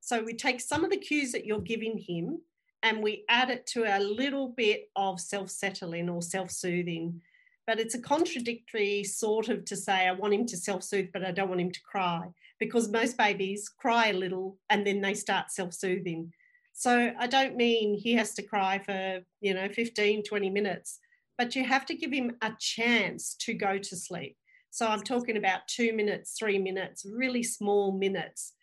so 0.00 0.22
we 0.22 0.34
take 0.34 0.60
some 0.60 0.84
of 0.84 0.90
the 0.90 0.96
cues 0.96 1.32
that 1.32 1.44
you're 1.44 1.60
giving 1.60 1.96
him 1.96 2.40
and 2.82 3.02
we 3.02 3.24
add 3.28 3.50
it 3.50 3.66
to 3.66 3.84
a 3.84 4.00
little 4.00 4.48
bit 4.56 4.88
of 4.96 5.20
self 5.20 5.50
settling 5.50 6.08
or 6.08 6.22
self 6.22 6.50
soothing. 6.50 7.20
But 7.70 7.78
it's 7.78 7.94
a 7.94 8.00
contradictory 8.00 9.04
sort 9.04 9.48
of 9.48 9.64
to 9.66 9.76
say, 9.76 10.08
I 10.08 10.10
want 10.10 10.34
him 10.34 10.44
to 10.46 10.56
self 10.56 10.82
soothe, 10.82 11.10
but 11.12 11.24
I 11.24 11.30
don't 11.30 11.48
want 11.48 11.60
him 11.60 11.70
to 11.70 11.80
cry 11.82 12.26
because 12.58 12.88
most 12.88 13.16
babies 13.16 13.68
cry 13.68 14.08
a 14.08 14.12
little 14.12 14.58
and 14.70 14.84
then 14.84 15.00
they 15.00 15.14
start 15.14 15.52
self 15.52 15.72
soothing. 15.72 16.32
So 16.72 17.12
I 17.16 17.28
don't 17.28 17.54
mean 17.54 17.96
he 17.96 18.14
has 18.14 18.34
to 18.34 18.42
cry 18.42 18.80
for, 18.80 19.20
you 19.40 19.54
know, 19.54 19.68
15, 19.68 20.24
20 20.24 20.50
minutes, 20.50 20.98
but 21.38 21.54
you 21.54 21.62
have 21.62 21.86
to 21.86 21.94
give 21.94 22.10
him 22.10 22.32
a 22.42 22.50
chance 22.58 23.36
to 23.42 23.54
go 23.54 23.78
to 23.78 23.96
sleep. 23.96 24.36
So 24.70 24.88
I'm 24.88 25.02
talking 25.02 25.36
about 25.36 25.68
two 25.68 25.92
minutes, 25.92 26.34
three 26.36 26.58
minutes, 26.58 27.06
really 27.08 27.44
small 27.44 27.92
minutes 27.92 28.54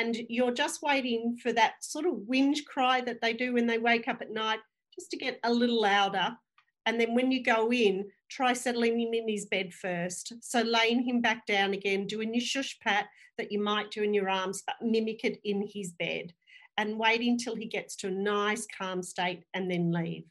and 0.00 0.16
you're 0.30 0.54
just 0.54 0.80
waiting 0.82 1.36
for 1.36 1.52
that 1.52 1.74
sort 1.84 2.06
of 2.06 2.14
whinge 2.14 2.64
cry 2.66 3.02
that 3.02 3.20
they 3.20 3.34
do 3.34 3.52
when 3.52 3.66
they 3.66 3.76
wake 3.76 4.08
up 4.08 4.22
at 4.22 4.32
night 4.32 4.60
just 4.94 5.10
to 5.10 5.18
get 5.18 5.38
a 5.44 5.52
little 5.52 5.82
louder 5.82 6.34
and 6.86 7.00
then 7.00 7.14
when 7.14 7.30
you 7.30 7.42
go 7.42 7.72
in 7.72 8.04
try 8.34 8.52
settling 8.52 8.98
him 8.98 9.14
in 9.14 9.28
his 9.28 9.46
bed 9.46 9.72
first 9.72 10.32
so 10.40 10.62
laying 10.62 11.02
him 11.02 11.20
back 11.20 11.46
down 11.46 11.72
again 11.72 12.06
doing 12.06 12.34
your 12.34 12.40
shush 12.40 12.76
pat 12.80 13.06
that 13.38 13.52
you 13.52 13.62
might 13.62 13.90
do 13.90 14.02
in 14.02 14.12
your 14.12 14.28
arms 14.28 14.62
but 14.66 14.74
mimic 14.82 15.24
it 15.24 15.38
in 15.44 15.64
his 15.72 15.92
bed 15.92 16.32
and 16.76 16.98
waiting 16.98 17.38
till 17.38 17.54
he 17.54 17.66
gets 17.66 17.94
to 17.94 18.08
a 18.08 18.10
nice 18.10 18.66
calm 18.76 19.02
state 19.02 19.44
and 19.54 19.70
then 19.70 19.92
leave 19.92 20.24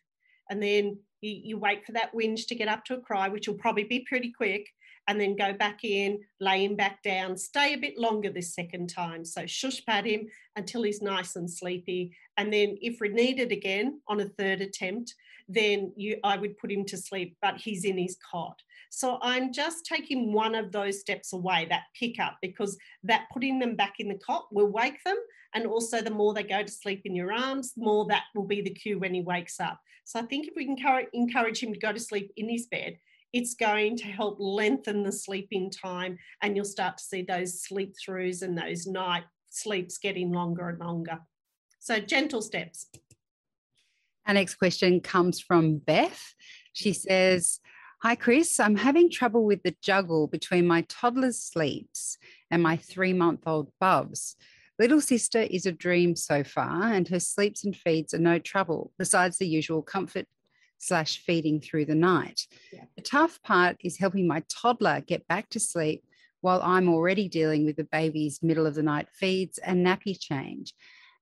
and 0.49 0.61
then 0.61 0.97
you, 1.21 1.31
you 1.43 1.57
wait 1.57 1.85
for 1.85 1.93
that 1.93 2.13
whinge 2.13 2.45
to 2.47 2.55
get 2.55 2.67
up 2.67 2.83
to 2.83 2.95
a 2.95 3.01
cry 3.01 3.29
which 3.29 3.47
will 3.47 3.55
probably 3.55 3.85
be 3.85 4.05
pretty 4.07 4.31
quick 4.31 4.67
and 5.07 5.19
then 5.19 5.35
go 5.35 5.53
back 5.53 5.83
in, 5.83 6.19
lay 6.39 6.63
him 6.63 6.75
back 6.75 7.03
down, 7.03 7.35
stay 7.35 7.73
a 7.73 7.77
bit 7.77 7.97
longer 7.97 8.29
this 8.29 8.55
second 8.55 8.87
time. 8.87 9.25
So 9.25 9.45
shush 9.45 9.83
pat 9.85 10.05
him 10.05 10.27
until 10.55 10.83
he's 10.83 11.01
nice 11.01 11.35
and 11.35 11.49
sleepy. 11.49 12.15
And 12.37 12.53
then 12.53 12.77
if 12.81 13.01
we 13.01 13.09
need 13.09 13.39
it 13.39 13.51
again 13.51 14.01
on 14.07 14.21
a 14.21 14.29
third 14.29 14.61
attempt, 14.61 15.13
then 15.47 15.93
you 15.95 16.17
I 16.23 16.37
would 16.37 16.57
put 16.57 16.71
him 16.71 16.85
to 16.85 16.97
sleep, 16.97 17.37
but 17.41 17.57
he's 17.57 17.85
in 17.85 17.97
his 17.97 18.17
cot. 18.31 18.61
So 18.89 19.17
I'm 19.21 19.51
just 19.51 19.85
taking 19.85 20.33
one 20.33 20.53
of 20.53 20.71
those 20.71 20.99
steps 20.99 21.33
away, 21.33 21.65
that 21.69 21.85
pickup, 21.99 22.37
because 22.41 22.77
that 23.03 23.25
putting 23.33 23.57
them 23.57 23.75
back 23.75 23.95
in 23.99 24.07
the 24.07 24.19
cot 24.23 24.45
will 24.51 24.67
wake 24.67 25.03
them. 25.03 25.17
And 25.55 25.65
also, 25.65 26.01
the 26.01 26.11
more 26.11 26.33
they 26.33 26.43
go 26.43 26.61
to 26.63 26.71
sleep 26.71 27.01
in 27.05 27.15
your 27.15 27.31
arms, 27.31 27.73
the 27.73 27.83
more 27.83 28.05
that 28.07 28.23
will 28.35 28.45
be 28.45 28.61
the 28.61 28.73
cue 28.73 28.99
when 28.99 29.13
he 29.13 29.21
wakes 29.21 29.59
up. 29.59 29.79
So 30.05 30.19
I 30.19 30.23
think 30.23 30.47
if 30.47 30.53
we 30.55 30.65
can 30.65 30.77
encourage 31.13 31.61
him 31.61 31.73
to 31.73 31.79
go 31.79 31.91
to 31.91 31.99
sleep 31.99 32.31
in 32.37 32.49
his 32.49 32.67
bed, 32.67 32.97
it's 33.33 33.55
going 33.55 33.97
to 33.97 34.05
help 34.05 34.37
lengthen 34.39 35.03
the 35.03 35.11
sleeping 35.11 35.71
time 35.71 36.17
and 36.41 36.55
you'll 36.55 36.65
start 36.65 36.97
to 36.97 37.03
see 37.03 37.23
those 37.23 37.63
sleep 37.63 37.93
throughs 37.97 38.43
and 38.43 38.57
those 38.57 38.85
night 38.85 39.23
sleeps 39.49 39.97
getting 39.97 40.31
longer 40.31 40.69
and 40.69 40.79
longer. 40.79 41.19
So, 41.79 41.99
gentle 41.99 42.41
steps. 42.41 42.87
Our 44.27 44.33
next 44.33 44.55
question 44.55 45.01
comes 45.01 45.39
from 45.39 45.77
Beth. 45.77 46.33
She 46.73 46.93
says, 46.93 47.59
Hi, 48.01 48.15
Chris. 48.15 48.59
I'm 48.59 48.75
having 48.75 49.09
trouble 49.09 49.45
with 49.45 49.63
the 49.63 49.75
juggle 49.81 50.27
between 50.27 50.67
my 50.67 50.81
toddler's 50.89 51.39
sleeps 51.39 52.17
and 52.51 52.61
my 52.61 52.77
three 52.77 53.13
month 53.13 53.41
old 53.45 53.71
Bubs. 53.79 54.35
Little 54.79 55.01
sister 55.01 55.39
is 55.39 55.65
a 55.65 55.71
dream 55.71 56.15
so 56.15 56.43
far, 56.43 56.91
and 56.91 57.07
her 57.07 57.19
sleeps 57.19 57.63
and 57.63 57.75
feeds 57.75 58.13
are 58.13 58.19
no 58.19 58.39
trouble, 58.39 58.91
besides 58.97 59.37
the 59.37 59.47
usual 59.47 59.81
comfort 59.81 60.25
slash 60.79 61.19
feeding 61.19 61.61
through 61.61 61.85
the 61.85 61.95
night. 61.95 62.41
Yeah. 62.71 62.85
The 62.95 63.03
tough 63.03 63.41
part 63.43 63.77
is 63.81 63.99
helping 63.99 64.27
my 64.27 64.43
toddler 64.49 65.01
get 65.01 65.27
back 65.27 65.49
to 65.51 65.59
sleep 65.59 66.03
while 66.41 66.61
I'm 66.61 66.89
already 66.89 67.29
dealing 67.29 67.65
with 67.65 67.77
the 67.77 67.85
baby's 67.85 68.43
middle 68.43 68.65
of 68.65 68.75
the 68.75 68.83
night 68.83 69.07
feeds 69.13 69.59
and 69.59 69.85
nappy 69.85 70.19
change. 70.19 70.73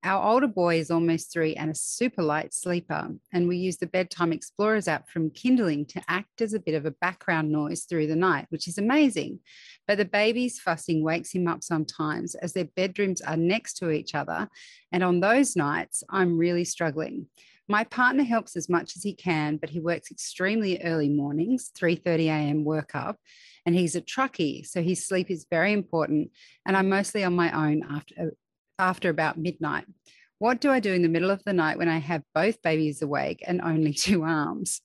Our 0.03 0.31
older 0.31 0.47
boy 0.47 0.79
is 0.79 0.89
almost 0.89 1.31
three 1.31 1.53
and 1.53 1.69
a 1.69 1.75
super 1.75 2.23
light 2.23 2.55
sleeper, 2.55 3.09
and 3.31 3.47
we 3.47 3.57
use 3.57 3.77
the 3.77 3.85
Bedtime 3.85 4.33
Explorers 4.33 4.87
app 4.87 5.07
from 5.07 5.29
Kinderling 5.29 5.87
to 5.89 6.01
act 6.07 6.41
as 6.41 6.55
a 6.55 6.59
bit 6.59 6.73
of 6.73 6.87
a 6.87 6.95
background 6.99 7.51
noise 7.51 7.83
through 7.83 8.07
the 8.07 8.15
night, 8.15 8.47
which 8.49 8.67
is 8.67 8.79
amazing. 8.79 9.41
But 9.87 9.99
the 9.99 10.05
baby's 10.05 10.59
fussing 10.59 11.03
wakes 11.03 11.31
him 11.31 11.47
up 11.47 11.63
sometimes 11.63 12.33
as 12.33 12.53
their 12.53 12.65
bedrooms 12.65 13.21
are 13.21 13.37
next 13.37 13.75
to 13.75 13.91
each 13.91 14.15
other, 14.15 14.49
and 14.91 15.03
on 15.03 15.19
those 15.19 15.55
nights, 15.55 16.03
I'm 16.09 16.35
really 16.35 16.65
struggling. 16.65 17.27
My 17.67 17.83
partner 17.83 18.23
helps 18.23 18.55
as 18.55 18.67
much 18.67 18.95
as 18.95 19.03
he 19.03 19.13
can, 19.13 19.57
but 19.57 19.69
he 19.69 19.79
works 19.79 20.09
extremely 20.09 20.81
early 20.83 21.09
mornings, 21.09 21.69
3:30 21.79 22.25
a.m. 22.25 22.63
work 22.63 22.95
up, 22.95 23.17
and 23.67 23.75
he's 23.75 23.95
a 23.95 24.01
truckie, 24.01 24.65
so 24.65 24.81
his 24.81 25.07
sleep 25.07 25.29
is 25.29 25.45
very 25.47 25.73
important. 25.73 26.31
And 26.65 26.75
I'm 26.75 26.89
mostly 26.89 27.23
on 27.23 27.35
my 27.35 27.51
own 27.51 27.83
after 27.87 28.33
after 28.81 29.09
about 29.09 29.37
midnight. 29.37 29.85
What 30.39 30.59
do 30.59 30.71
I 30.71 30.79
do 30.79 30.91
in 30.91 31.03
the 31.03 31.07
middle 31.07 31.29
of 31.29 31.43
the 31.45 31.53
night 31.53 31.77
when 31.77 31.87
I 31.87 31.99
have 31.99 32.23
both 32.33 32.61
babies 32.63 33.03
awake 33.03 33.43
and 33.47 33.61
only 33.61 33.93
two 34.05 34.23
arms? 34.23 34.81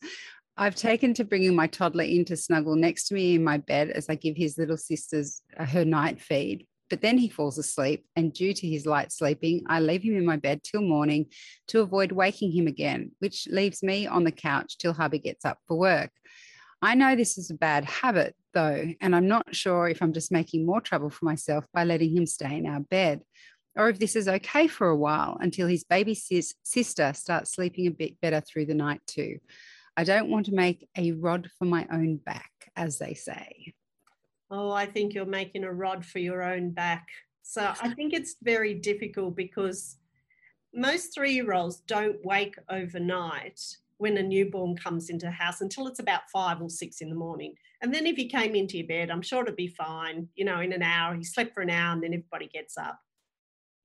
I've 0.59 0.77
taken 0.77 1.15
to 1.15 1.25
bringing 1.25 1.57
my 1.57 1.67
toddler 1.67 2.05
in 2.05 2.25
to 2.27 2.37
snuggle 2.37 2.77
next 2.77 3.09
to 3.09 3.15
me 3.15 3.35
in 3.35 3.45
my 3.45 3.59
bed 3.59 3.91
as 3.91 4.09
I 4.09 4.15
give 4.15 4.37
his 4.37 4.57
little 4.57 4.77
sisters 4.77 5.43
uh, 5.59 5.65
her 5.65 5.85
night 5.85 6.21
feed. 6.21 6.67
But 6.89 7.01
then 7.01 7.19
he 7.19 7.29
falls 7.29 7.59
asleep, 7.59 8.07
and 8.15 8.33
due 8.33 8.53
to 8.53 8.67
his 8.69 8.87
light 8.87 9.11
sleeping, 9.11 9.65
I 9.67 9.81
leave 9.81 10.03
him 10.03 10.17
in 10.17 10.25
my 10.25 10.37
bed 10.37 10.63
till 10.63 10.83
morning 10.83 11.27
to 11.69 11.81
avoid 11.81 12.13
waking 12.13 12.53
him 12.53 12.69
again, 12.69 13.11
which 13.19 13.49
leaves 13.51 13.83
me 13.83 14.07
on 14.07 14.25
the 14.25 14.31
couch 14.31 14.79
till 14.79 14.93
hubby 14.93 15.19
gets 15.19 15.45
up 15.45 15.59
for 15.67 15.77
work. 15.77 16.11
I 16.81 16.95
know 16.95 17.17
this 17.17 17.39
is 17.39 17.51
a 17.51 17.55
bad 17.55 17.85
habit, 17.85 18.37
though, 18.55 18.93
and 19.01 19.17
I'm 19.17 19.27
not 19.27 19.55
sure 19.55 19.89
if 19.89 20.01
I'm 20.01 20.13
just 20.13 20.31
making 20.31 20.65
more 20.65 20.81
trouble 20.81 21.11
for 21.11 21.25
myself 21.25 21.65
by 21.75 21.85
letting 21.85 22.15
him 22.15 22.27
stay 22.27 22.57
in 22.57 22.67
our 22.67 22.81
bed 22.81 23.23
or 23.77 23.89
if 23.89 23.99
this 23.99 24.17
is 24.17 24.29
okay 24.29 24.67
for 24.67 24.89
a 24.89 24.97
while 24.97 25.37
until 25.41 25.67
his 25.67 25.85
baby 25.85 26.15
sis- 26.15 26.55
sister 26.63 27.13
starts 27.15 27.55
sleeping 27.55 27.87
a 27.87 27.91
bit 27.91 28.21
better 28.21 28.41
through 28.41 28.67
the 28.67 28.75
night 28.75 29.01
too. 29.07 29.39
I 29.97 30.05
don't 30.05 30.29
want 30.31 30.47
to 30.47 30.55
make 30.55 30.89
a 30.97 31.13
rod 31.13 31.51
for 31.59 31.65
my 31.65 31.87
own 31.91 32.17
back, 32.17 32.51
as 32.75 32.99
they 32.99 33.15
say. 33.15 33.75
Oh, 34.51 34.71
I 34.71 34.87
think 34.87 35.15
you're 35.15 35.27
making 35.27 35.65
a 35.65 35.73
rod 35.73 36.05
for 36.05 36.19
your 36.19 36.43
own 36.43 36.71
back. 36.71 37.09
So 37.43 37.73
I 37.81 37.95
think 37.95 38.13
it's 38.13 38.37
very 38.43 38.75
difficult 38.75 39.37
because 39.37 39.97
most 40.75 41.15
three 41.15 41.33
year 41.33 41.53
olds 41.53 41.81
don't 41.87 42.25
wake 42.25 42.57
overnight 42.69 43.61
when 43.99 44.17
a 44.19 44.23
newborn 44.23 44.77
comes 44.77 45.09
into 45.09 45.27
the 45.27 45.33
house 45.33 45.63
until 45.63 45.87
it's 45.87 46.01
about 46.01 46.29
five 46.31 46.61
or 46.61 46.69
six 46.69 47.01
in 47.01 47.09
the 47.09 47.15
morning. 47.15 47.55
And 47.83 47.95
then 47.95 48.07
if 48.07 48.17
he 48.17 48.29
came 48.29 48.55
into 48.55 48.77
your 48.77 48.87
bed, 48.87 49.11
I'm 49.11 49.23
sure 49.23 49.43
it'd 49.43 49.57
be 49.57 49.69
fine. 49.69 50.29
You 50.35 50.45
know, 50.45 50.61
in 50.61 50.73
an 50.73 50.83
hour, 50.83 51.15
he 51.15 51.25
slept 51.25 51.55
for 51.55 51.63
an 51.63 51.71
hour 51.71 51.93
and 51.95 52.03
then 52.03 52.13
everybody 52.13 52.49
gets 52.49 52.77
up. 52.77 53.01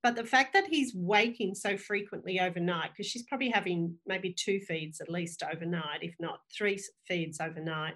But 0.04 0.16
the 0.16 0.24
fact 0.24 0.54
that 0.54 0.68
he's 0.68 0.96
waking 0.96 1.54
so 1.56 1.78
frequently 1.78 2.40
overnight, 2.40 2.92
because 2.92 3.06
she's 3.06 3.24
probably 3.24 3.50
having 3.50 3.96
maybe 4.08 4.34
two 4.34 4.60
feeds 4.62 5.00
at 5.00 5.12
least 5.12 5.44
overnight, 5.44 6.02
if 6.02 6.16
not 6.20 6.40
three 6.56 6.80
feeds 7.08 7.40
overnight, 7.40 7.94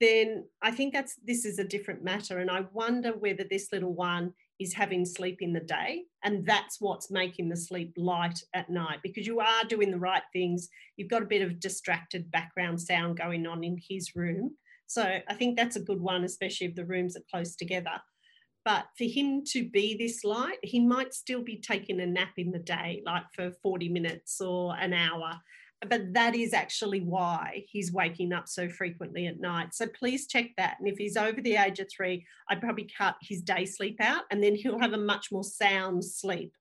then 0.00 0.44
I 0.60 0.72
think 0.72 0.92
that's 0.92 1.14
this 1.24 1.44
is 1.44 1.60
a 1.60 1.64
different 1.64 2.02
matter. 2.02 2.40
And 2.40 2.50
I 2.50 2.64
wonder 2.72 3.12
whether 3.12 3.44
this 3.44 3.68
little 3.72 3.94
one 3.94 4.32
is 4.58 4.74
having 4.74 5.04
sleep 5.04 5.38
in 5.40 5.52
the 5.52 5.60
day 5.60 6.02
and 6.24 6.44
that's 6.46 6.80
what's 6.80 7.10
making 7.10 7.48
the 7.48 7.56
sleep 7.56 7.92
light 7.96 8.38
at 8.54 8.70
night 8.70 8.98
because 9.02 9.26
you 9.26 9.40
are 9.40 9.64
doing 9.68 9.90
the 9.90 9.98
right 9.98 10.22
things. 10.32 10.68
You've 10.96 11.10
got 11.10 11.22
a 11.22 11.26
bit 11.26 11.42
of 11.42 11.60
distracted 11.60 12.30
background 12.30 12.80
sound 12.80 13.16
going 13.18 13.46
on 13.46 13.62
in 13.62 13.78
his 13.88 14.14
room. 14.14 14.56
So 14.86 15.02
I 15.02 15.34
think 15.34 15.56
that's 15.56 15.76
a 15.76 15.80
good 15.80 16.00
one, 16.00 16.24
especially 16.24 16.66
if 16.66 16.74
the 16.74 16.84
rooms 16.84 17.16
are 17.16 17.24
close 17.30 17.56
together. 17.56 18.00
But 18.64 18.86
for 18.96 19.04
him 19.04 19.42
to 19.46 19.68
be 19.68 19.96
this 19.96 20.24
light, 20.24 20.58
he 20.62 20.78
might 20.78 21.14
still 21.14 21.42
be 21.42 21.56
taking 21.56 22.00
a 22.00 22.06
nap 22.06 22.34
in 22.36 22.52
the 22.52 22.60
day, 22.60 23.02
like 23.04 23.24
for 23.34 23.50
40 23.62 23.88
minutes 23.88 24.40
or 24.40 24.76
an 24.76 24.92
hour. 24.92 25.40
But 25.88 26.14
that 26.14 26.36
is 26.36 26.54
actually 26.54 27.00
why 27.00 27.64
he's 27.66 27.92
waking 27.92 28.32
up 28.32 28.46
so 28.46 28.68
frequently 28.68 29.26
at 29.26 29.40
night. 29.40 29.74
So 29.74 29.88
please 29.88 30.28
check 30.28 30.50
that. 30.56 30.76
And 30.78 30.86
if 30.86 30.96
he's 30.96 31.16
over 31.16 31.40
the 31.40 31.56
age 31.56 31.80
of 31.80 31.88
three, 31.90 32.24
I'd 32.48 32.60
probably 32.60 32.88
cut 32.96 33.16
his 33.20 33.42
day 33.42 33.64
sleep 33.64 33.96
out 34.00 34.22
and 34.30 34.40
then 34.42 34.54
he'll 34.54 34.78
have 34.78 34.92
a 34.92 34.98
much 34.98 35.32
more 35.32 35.42
sound 35.42 36.04
sleep. 36.04 36.52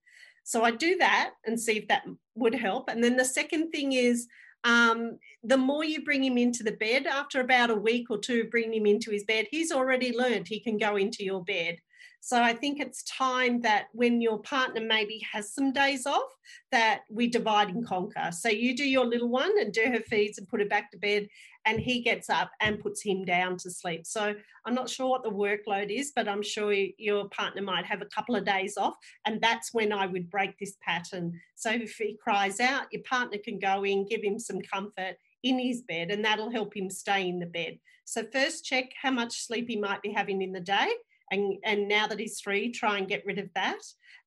So 0.44 0.64
I 0.64 0.72
do 0.72 0.98
that 0.98 1.34
and 1.46 1.60
see 1.60 1.78
if 1.78 1.88
that 1.90 2.04
would 2.34 2.56
help. 2.56 2.90
And 2.90 3.04
then 3.04 3.16
the 3.16 3.26
second 3.26 3.70
thing 3.70 3.94
is 3.94 4.28
um, 4.64 5.18
the 5.44 5.58
more 5.58 5.84
you 5.84 6.04
bring 6.04 6.24
him 6.24 6.38
into 6.38 6.64
the 6.64 6.72
bed, 6.72 7.08
after 7.08 7.42
about 7.42 7.70
a 7.70 7.76
week 7.76 8.10
or 8.10 8.18
two, 8.18 8.46
bring 8.46 8.74
him 8.74 8.86
into 8.86 9.12
his 9.12 9.24
bed, 9.24 9.48
he's 9.50 9.72
already 9.72 10.16
learned 10.16 10.48
he 10.48 10.60
can 10.60 10.78
go 10.78 10.96
into 10.98 11.24
your 11.24 11.44
bed. 11.44 11.78
So 12.24 12.42
I 12.42 12.54
think 12.54 12.80
it's 12.80 13.02
time 13.04 13.62
that 13.62 13.88
when 13.94 14.22
your 14.22 14.38
partner 14.38 14.80
maybe 14.80 15.26
has 15.34 15.52
some 15.54 15.74
days 15.74 16.06
off, 16.06 16.30
that 16.72 17.02
we 17.10 17.28
divide 17.28 17.70
and 17.70 17.86
conquer. 17.86 18.30
So 18.32 18.48
you 18.48 18.78
do 18.78 18.88
your 18.88 19.06
little 19.06 19.28
one 19.28 19.52
and 19.60 19.74
do 19.74 19.86
her 19.86 20.02
feeds 20.02 20.38
and 20.38 20.48
put 20.48 20.60
her 20.60 20.68
back 20.68 20.92
to 20.92 21.00
bed, 21.00 21.28
and 21.66 21.80
he 21.80 22.02
gets 22.02 22.30
up 22.30 22.52
and 22.62 22.80
puts 22.80 23.02
him 23.02 23.26
down 23.26 23.58
to 23.58 23.72
sleep. 23.72 24.06
So 24.06 24.36
I'm 24.66 24.76
not 24.76 24.88
sure 24.88 25.10
what 25.10 25.24
the 25.24 25.32
workload 25.32 25.90
is, 25.90 26.12
but 26.16 26.28
I'm 26.28 26.44
sure 26.44 26.72
your 26.72 27.28
partner 27.30 27.64
might 27.64 27.86
have 27.86 28.04
a 28.04 28.14
couple 28.14 28.36
of 28.36 28.46
days 28.46 28.78
off, 28.78 28.96
and 29.26 29.42
that's 29.42 29.74
when 29.74 29.92
I 29.92 30.06
would 30.06 30.30
break 30.30 30.60
this 30.60 30.78
pattern. 30.80 31.40
So 31.56 31.72
if 31.72 31.96
he 31.98 32.20
cries 32.22 32.60
out, 32.60 32.86
your 32.92 33.02
partner 33.02 33.40
can 33.44 33.58
go 33.58 33.84
in, 33.84 34.06
give 34.08 34.24
him 34.24 34.38
some 34.38 34.62
comfort 34.62 35.16
in 35.42 35.58
his 35.58 35.82
bed, 35.82 36.12
and 36.12 36.24
that'll 36.24 36.52
help 36.52 36.78
him 36.78 36.92
stay 36.92 37.28
in 37.28 37.40
the 37.40 37.48
bed. 37.48 37.80
So 38.06 38.24
first 38.32 38.64
check 38.64 38.92
how 39.02 39.10
much 39.10 39.42
sleep 39.42 39.68
he 39.68 39.78
might 39.78 40.04
be 40.04 40.12
having 40.12 40.44
in 40.44 40.52
the 40.52 40.60
day 40.60 40.90
and, 41.32 41.58
and 41.64 41.88
now 41.88 42.08
that 42.08 42.20
he's 42.20 42.40
three, 42.40 42.72
try 42.72 42.98
and 42.98 43.08
get 43.08 43.26
rid 43.26 43.40
of 43.40 43.50
that. 43.56 43.80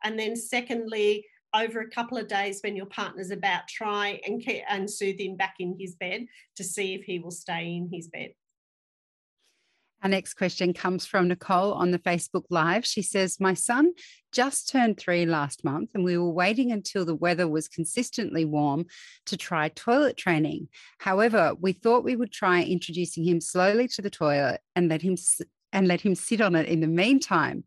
And 0.03 0.19
then 0.19 0.35
secondly, 0.35 1.27
over 1.55 1.81
a 1.81 1.91
couple 1.91 2.19
of 2.19 2.27
days 2.27 2.61
when 2.65 2.75
your 2.75 2.87
partner's 2.87 3.31
about, 3.31 3.69
try 3.69 4.21
and, 4.27 4.43
and 4.69 4.91
soothe 4.91 5.21
him 5.21 5.37
back 5.37 5.55
in 5.61 5.77
his 5.79 5.95
bed 5.95 6.27
to 6.57 6.65
see 6.65 6.95
if 6.95 7.05
he 7.05 7.21
will 7.21 7.31
stay 7.31 7.77
in 7.77 7.89
his 7.93 8.09
bed. 8.09 8.31
Our 10.03 10.11
next 10.11 10.35
question 10.35 10.75
comes 10.75 11.07
from 11.07 11.29
Nicole 11.29 11.73
on 11.73 11.91
the 11.91 11.99
Facebook 11.99 12.45
Live. 12.51 12.85
She 12.85 13.01
says, 13.01 13.41
My 13.41 13.55
son 13.55 13.93
just 14.33 14.69
turned 14.69 14.99
three 14.99 15.25
last 15.25 15.65
month, 15.65 15.93
and 15.95 16.05
we 16.05 16.19
were 16.19 16.31
waiting 16.31 16.73
until 16.73 17.07
the 17.07 17.15
weather 17.15 17.49
was 17.49 17.69
consistently 17.69 18.45
warm 18.45 18.85
to 19.25 19.39
try 19.39 19.71
toilet 19.71 20.19
training. 20.19 20.69
However, 20.99 21.55
we 21.59 21.73
thought 21.73 22.05
we 22.05 22.17
would 22.17 22.33
try 22.33 22.63
introducing 22.63 23.25
him 23.25 23.41
slowly 23.41 23.89
to 23.89 24.03
the 24.03 24.11
toilet 24.11 24.61
and 24.77 24.91
let 24.91 25.01
him 25.01 25.17
and 25.75 25.89
let 25.89 26.01
him 26.01 26.15
sit 26.15 26.41
on 26.41 26.55
it 26.55 26.69
in 26.69 26.81
the 26.81 26.87
meantime. 26.87 27.65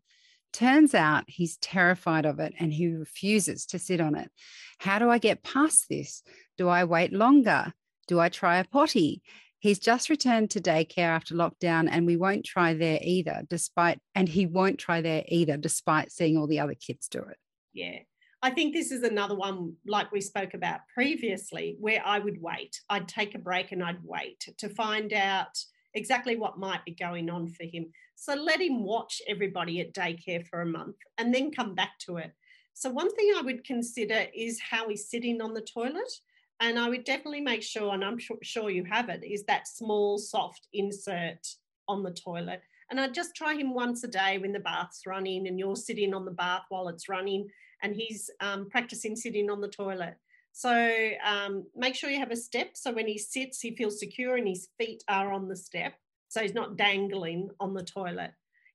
Turns 0.52 0.94
out 0.94 1.24
he's 1.28 1.58
terrified 1.58 2.24
of 2.24 2.40
it 2.40 2.54
and 2.58 2.72
he 2.72 2.88
refuses 2.88 3.66
to 3.66 3.78
sit 3.78 4.00
on 4.00 4.16
it. 4.16 4.30
How 4.78 4.98
do 4.98 5.10
I 5.10 5.18
get 5.18 5.44
past 5.44 5.86
this? 5.88 6.22
Do 6.56 6.68
I 6.68 6.84
wait 6.84 7.12
longer? 7.12 7.74
Do 8.08 8.18
I 8.18 8.30
try 8.30 8.56
a 8.56 8.64
potty? 8.64 9.22
He's 9.60 9.78
just 9.78 10.08
returned 10.08 10.50
to 10.50 10.60
daycare 10.60 11.10
after 11.10 11.34
lockdown 11.34 11.88
and 11.90 12.06
we 12.06 12.16
won't 12.16 12.46
try 12.46 12.72
there 12.74 12.98
either, 13.02 13.42
despite, 13.48 14.00
and 14.14 14.28
he 14.28 14.46
won't 14.46 14.78
try 14.78 15.02
there 15.02 15.24
either, 15.28 15.58
despite 15.58 16.10
seeing 16.10 16.38
all 16.38 16.46
the 16.46 16.60
other 16.60 16.74
kids 16.74 17.08
do 17.08 17.18
it. 17.18 17.36
Yeah. 17.74 17.98
I 18.40 18.50
think 18.50 18.72
this 18.72 18.92
is 18.92 19.02
another 19.02 19.34
one, 19.34 19.74
like 19.86 20.12
we 20.12 20.20
spoke 20.20 20.54
about 20.54 20.80
previously, 20.94 21.76
where 21.80 22.00
I 22.06 22.20
would 22.20 22.40
wait. 22.40 22.80
I'd 22.88 23.08
take 23.08 23.34
a 23.34 23.38
break 23.38 23.72
and 23.72 23.82
I'd 23.82 24.02
wait 24.02 24.48
to 24.58 24.68
find 24.68 25.12
out 25.12 25.58
exactly 25.98 26.36
what 26.36 26.58
might 26.58 26.84
be 26.86 26.92
going 26.92 27.28
on 27.28 27.48
for 27.48 27.64
him. 27.64 27.92
So 28.14 28.34
let 28.34 28.62
him 28.62 28.82
watch 28.82 29.20
everybody 29.28 29.80
at 29.80 29.92
daycare 29.92 30.46
for 30.46 30.62
a 30.62 30.66
month 30.66 30.96
and 31.18 31.34
then 31.34 31.50
come 31.50 31.74
back 31.74 31.98
to 32.06 32.16
it. 32.16 32.32
So, 32.72 32.90
one 32.90 33.12
thing 33.14 33.32
I 33.36 33.42
would 33.42 33.64
consider 33.64 34.26
is 34.32 34.60
how 34.60 34.88
he's 34.88 35.10
sitting 35.10 35.42
on 35.42 35.52
the 35.52 35.60
toilet. 35.60 36.12
And 36.60 36.78
I 36.78 36.88
would 36.88 37.04
definitely 37.04 37.40
make 37.40 37.62
sure, 37.62 37.92
and 37.94 38.04
I'm 38.04 38.18
sure 38.42 38.70
you 38.70 38.84
have 38.84 39.08
it, 39.08 39.24
is 39.24 39.44
that 39.44 39.68
small, 39.68 40.18
soft 40.18 40.66
insert 40.72 41.46
on 41.86 42.02
the 42.02 42.12
toilet. 42.12 42.62
And 42.90 42.98
I'd 43.00 43.14
just 43.14 43.34
try 43.34 43.54
him 43.54 43.74
once 43.74 44.02
a 44.04 44.08
day 44.08 44.38
when 44.38 44.52
the 44.52 44.60
bath's 44.60 45.06
running 45.06 45.46
and 45.46 45.58
you're 45.58 45.76
sitting 45.76 46.14
on 46.14 46.24
the 46.24 46.30
bath 46.30 46.62
while 46.68 46.88
it's 46.88 47.08
running 47.08 47.48
and 47.82 47.94
he's 47.94 48.30
um, 48.40 48.68
practicing 48.70 49.14
sitting 49.14 49.50
on 49.50 49.60
the 49.60 49.68
toilet. 49.68 50.14
So 50.58 51.10
um, 51.24 51.66
make 51.76 51.94
sure 51.94 52.10
you 52.10 52.18
have 52.18 52.32
a 52.32 52.36
step. 52.36 52.70
So 52.74 52.92
when 52.92 53.06
he 53.06 53.16
sits, 53.16 53.60
he 53.60 53.76
feels 53.76 54.00
secure 54.00 54.34
and 54.34 54.48
his 54.48 54.70
feet 54.76 55.04
are 55.06 55.32
on 55.32 55.46
the 55.46 55.54
step. 55.54 55.94
So 56.26 56.40
he's 56.40 56.52
not 56.52 56.76
dangling 56.76 57.50
on 57.60 57.74
the 57.74 57.84
toilet. 57.84 58.32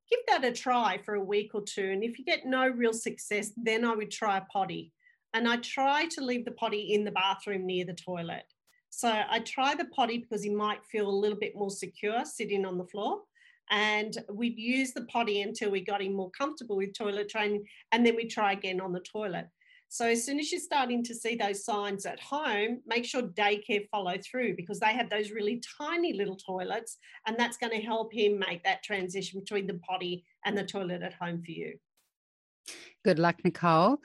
Give 0.10 0.20
that 0.30 0.46
a 0.46 0.54
try 0.54 1.02
for 1.04 1.16
a 1.16 1.24
week 1.24 1.52
or 1.54 1.62
two. 1.62 1.90
And 1.90 2.02
if 2.02 2.18
you 2.18 2.24
get 2.24 2.46
no 2.46 2.70
real 2.70 2.94
success, 2.94 3.52
then 3.58 3.84
I 3.84 3.96
would 3.96 4.12
try 4.12 4.38
a 4.38 4.46
potty. 4.46 4.94
And 5.34 5.46
I 5.46 5.58
try 5.58 6.06
to 6.12 6.24
leave 6.24 6.46
the 6.46 6.52
potty 6.52 6.94
in 6.94 7.04
the 7.04 7.12
bathroom 7.12 7.66
near 7.66 7.84
the 7.84 7.96
toilet. 7.96 8.46
So 8.90 9.10
I 9.10 9.40
try 9.40 9.76
the 9.76 9.90
potty 9.94 10.20
because 10.20 10.42
he 10.42 10.52
might 10.52 10.86
feel 10.86 11.10
a 11.10 11.12
little 11.12 11.38
bit 11.38 11.52
more 11.54 11.70
secure 11.70 12.24
sitting 12.24 12.66
on 12.66 12.78
the 12.78 12.88
floor. 12.88 13.24
And 13.72 14.18
we'd 14.32 14.58
use 14.58 14.94
the 14.94 15.04
potty 15.08 15.42
until 15.42 15.70
we 15.70 15.82
got 15.82 16.02
him 16.02 16.14
more 16.14 16.32
comfortable 16.32 16.78
with 16.78 16.98
toilet 16.98 17.28
training. 17.28 17.66
And 17.92 18.06
then 18.06 18.16
we 18.16 18.26
try 18.26 18.54
again 18.54 18.80
on 18.80 18.94
the 18.94 19.02
toilet. 19.02 19.50
So 19.94 20.08
as 20.08 20.26
soon 20.26 20.40
as 20.40 20.52
you're 20.52 20.60
starting 20.60 21.04
to 21.04 21.14
see 21.14 21.36
those 21.36 21.64
signs 21.64 22.08
at 22.08 22.20
home, 22.20 22.80
make 22.88 23.06
sure 23.06 23.22
daycare 23.22 23.88
follow 23.92 24.16
through 24.18 24.56
because 24.56 24.80
they 24.80 24.92
have 24.92 25.08
those 25.08 25.30
really 25.30 25.62
tiny 25.80 26.14
little 26.14 26.36
toilets 26.36 26.98
and 27.28 27.38
that's 27.38 27.58
going 27.58 27.80
to 27.80 27.86
help 27.86 28.12
him 28.12 28.40
make 28.40 28.64
that 28.64 28.82
transition 28.82 29.40
between 29.40 29.68
the 29.68 29.80
potty 29.88 30.26
and 30.46 30.58
the 30.58 30.64
toilet 30.64 31.04
at 31.04 31.14
home 31.14 31.44
for 31.44 31.52
you. 31.52 31.76
Good 33.06 33.20
luck, 33.20 33.36
Nicole. 33.44 34.00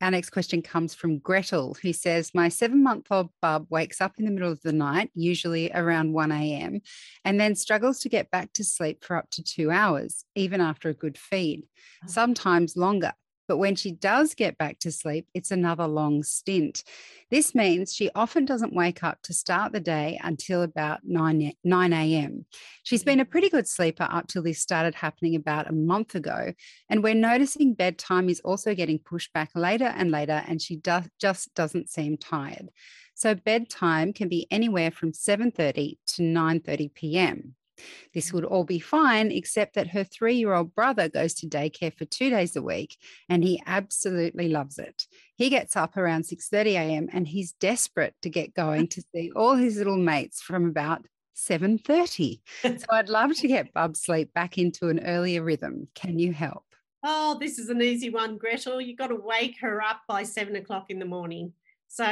Our 0.00 0.12
next 0.12 0.30
question 0.30 0.62
comes 0.62 0.94
from 0.94 1.18
Gretel, 1.18 1.76
who 1.82 1.92
says, 1.92 2.32
My 2.32 2.48
seven 2.48 2.82
month 2.82 3.08
old 3.10 3.28
bub 3.42 3.66
wakes 3.68 4.00
up 4.00 4.14
in 4.18 4.24
the 4.24 4.30
middle 4.30 4.50
of 4.50 4.62
the 4.62 4.72
night, 4.72 5.10
usually 5.14 5.70
around 5.74 6.14
1 6.14 6.32
a.m., 6.32 6.80
and 7.26 7.38
then 7.38 7.54
struggles 7.54 7.98
to 7.98 8.08
get 8.08 8.30
back 8.30 8.54
to 8.54 8.64
sleep 8.64 9.04
for 9.04 9.16
up 9.16 9.28
to 9.32 9.42
two 9.42 9.70
hours, 9.70 10.24
even 10.34 10.62
after 10.62 10.88
a 10.88 10.94
good 10.94 11.18
feed, 11.18 11.64
oh. 12.02 12.06
sometimes 12.06 12.78
longer. 12.78 13.12
But 13.48 13.56
when 13.56 13.74
she 13.74 13.90
does 13.90 14.34
get 14.34 14.58
back 14.58 14.78
to 14.80 14.92
sleep, 14.92 15.26
it's 15.34 15.50
another 15.50 15.86
long 15.88 16.22
stint. 16.22 16.84
This 17.30 17.54
means 17.54 17.94
she 17.94 18.10
often 18.14 18.44
doesn't 18.44 18.74
wake 18.74 19.02
up 19.02 19.22
to 19.22 19.32
start 19.32 19.72
the 19.72 19.80
day 19.80 20.20
until 20.22 20.62
about 20.62 21.00
9, 21.04 21.52
9 21.64 21.92
a.m. 21.92 22.44
She's 22.84 23.02
been 23.02 23.20
a 23.20 23.24
mm. 23.24 23.30
pretty 23.30 23.48
good 23.48 23.66
sleeper 23.66 24.06
up 24.10 24.28
till 24.28 24.42
this 24.42 24.60
started 24.60 24.94
happening 24.94 25.34
about 25.34 25.68
a 25.68 25.74
month 25.74 26.14
ago. 26.14 26.52
And 26.88 27.02
we're 27.02 27.14
noticing 27.14 27.74
bedtime 27.74 28.28
is 28.28 28.40
also 28.40 28.74
getting 28.74 28.98
pushed 28.98 29.32
back 29.32 29.50
later 29.54 29.86
and 29.96 30.10
later, 30.10 30.44
and 30.46 30.60
she 30.60 30.76
do- 30.76 31.10
just 31.18 31.54
doesn't 31.54 31.90
seem 31.90 32.18
tired. 32.18 32.68
So 33.14 33.34
bedtime 33.34 34.12
can 34.12 34.28
be 34.28 34.46
anywhere 34.50 34.90
from 34.90 35.12
7:30 35.12 35.98
to 36.06 36.22
9:30 36.22 36.94
p.m. 36.94 37.56
This 38.14 38.32
would 38.32 38.44
all 38.44 38.64
be 38.64 38.78
fine, 38.78 39.30
except 39.30 39.74
that 39.74 39.88
her 39.88 40.04
three 40.04 40.34
year 40.34 40.54
old 40.54 40.74
brother 40.74 41.08
goes 41.08 41.34
to 41.34 41.46
daycare 41.46 41.94
for 41.94 42.04
two 42.04 42.30
days 42.30 42.56
a 42.56 42.62
week 42.62 42.96
and 43.28 43.42
he 43.42 43.62
absolutely 43.66 44.48
loves 44.48 44.78
it. 44.78 45.06
He 45.34 45.50
gets 45.50 45.76
up 45.76 45.96
around 45.96 46.24
6:30 46.24 46.72
a.m. 46.72 47.08
and 47.12 47.28
he's 47.28 47.52
desperate 47.52 48.14
to 48.22 48.30
get 48.30 48.54
going 48.54 48.88
to 48.88 49.02
see 49.14 49.30
all 49.34 49.56
his 49.56 49.76
little 49.76 49.98
mates 49.98 50.40
from 50.40 50.66
about 50.66 51.06
7:30. 51.34 52.40
So 52.62 52.86
I'd 52.90 53.08
love 53.08 53.34
to 53.36 53.48
get 53.48 53.72
Bub 53.72 53.96
sleep 53.96 54.32
back 54.34 54.58
into 54.58 54.88
an 54.88 55.00
earlier 55.04 55.42
rhythm. 55.42 55.88
Can 55.94 56.18
you 56.18 56.32
help? 56.32 56.64
Oh, 57.04 57.38
this 57.38 57.58
is 57.58 57.68
an 57.68 57.80
easy 57.80 58.10
one, 58.10 58.38
Gretel. 58.38 58.80
You've 58.80 58.98
got 58.98 59.08
to 59.08 59.16
wake 59.16 59.60
her 59.60 59.80
up 59.80 60.00
by 60.08 60.24
seven 60.24 60.56
o'clock 60.56 60.86
in 60.90 60.98
the 60.98 61.04
morning. 61.04 61.52
So 61.86 62.04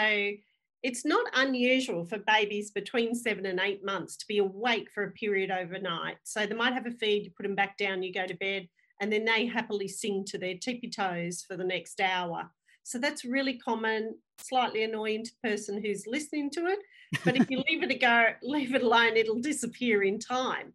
it's 0.86 1.04
not 1.04 1.26
unusual 1.34 2.04
for 2.04 2.18
babies 2.18 2.70
between 2.70 3.12
seven 3.12 3.44
and 3.46 3.58
eight 3.58 3.84
months 3.84 4.16
to 4.16 4.26
be 4.28 4.38
awake 4.38 4.88
for 4.94 5.02
a 5.02 5.10
period 5.10 5.50
overnight. 5.50 6.18
So 6.22 6.46
they 6.46 6.54
might 6.54 6.74
have 6.74 6.86
a 6.86 6.92
feed, 6.92 7.24
you 7.24 7.32
put 7.36 7.42
them 7.42 7.56
back 7.56 7.76
down, 7.76 8.04
you 8.04 8.12
go 8.12 8.24
to 8.24 8.36
bed, 8.36 8.68
and 9.00 9.12
then 9.12 9.24
they 9.24 9.46
happily 9.46 9.88
sing 9.88 10.24
to 10.28 10.38
their 10.38 10.54
tippy 10.54 10.88
toes 10.88 11.42
for 11.42 11.56
the 11.56 11.64
next 11.64 12.00
hour. 12.00 12.52
So 12.84 12.98
that's 12.98 13.24
really 13.24 13.58
common, 13.58 14.14
slightly 14.38 14.84
annoying 14.84 15.24
to 15.24 15.32
the 15.32 15.48
person 15.48 15.82
who's 15.82 16.06
listening 16.06 16.50
to 16.50 16.66
it. 16.66 16.78
But 17.24 17.34
if 17.34 17.50
you 17.50 17.64
leave 17.68 17.82
it 17.82 17.90
a 17.90 17.98
go, 17.98 18.28
leave 18.44 18.72
it 18.72 18.84
alone, 18.84 19.16
it'll 19.16 19.40
disappear 19.40 20.04
in 20.04 20.20
time. 20.20 20.72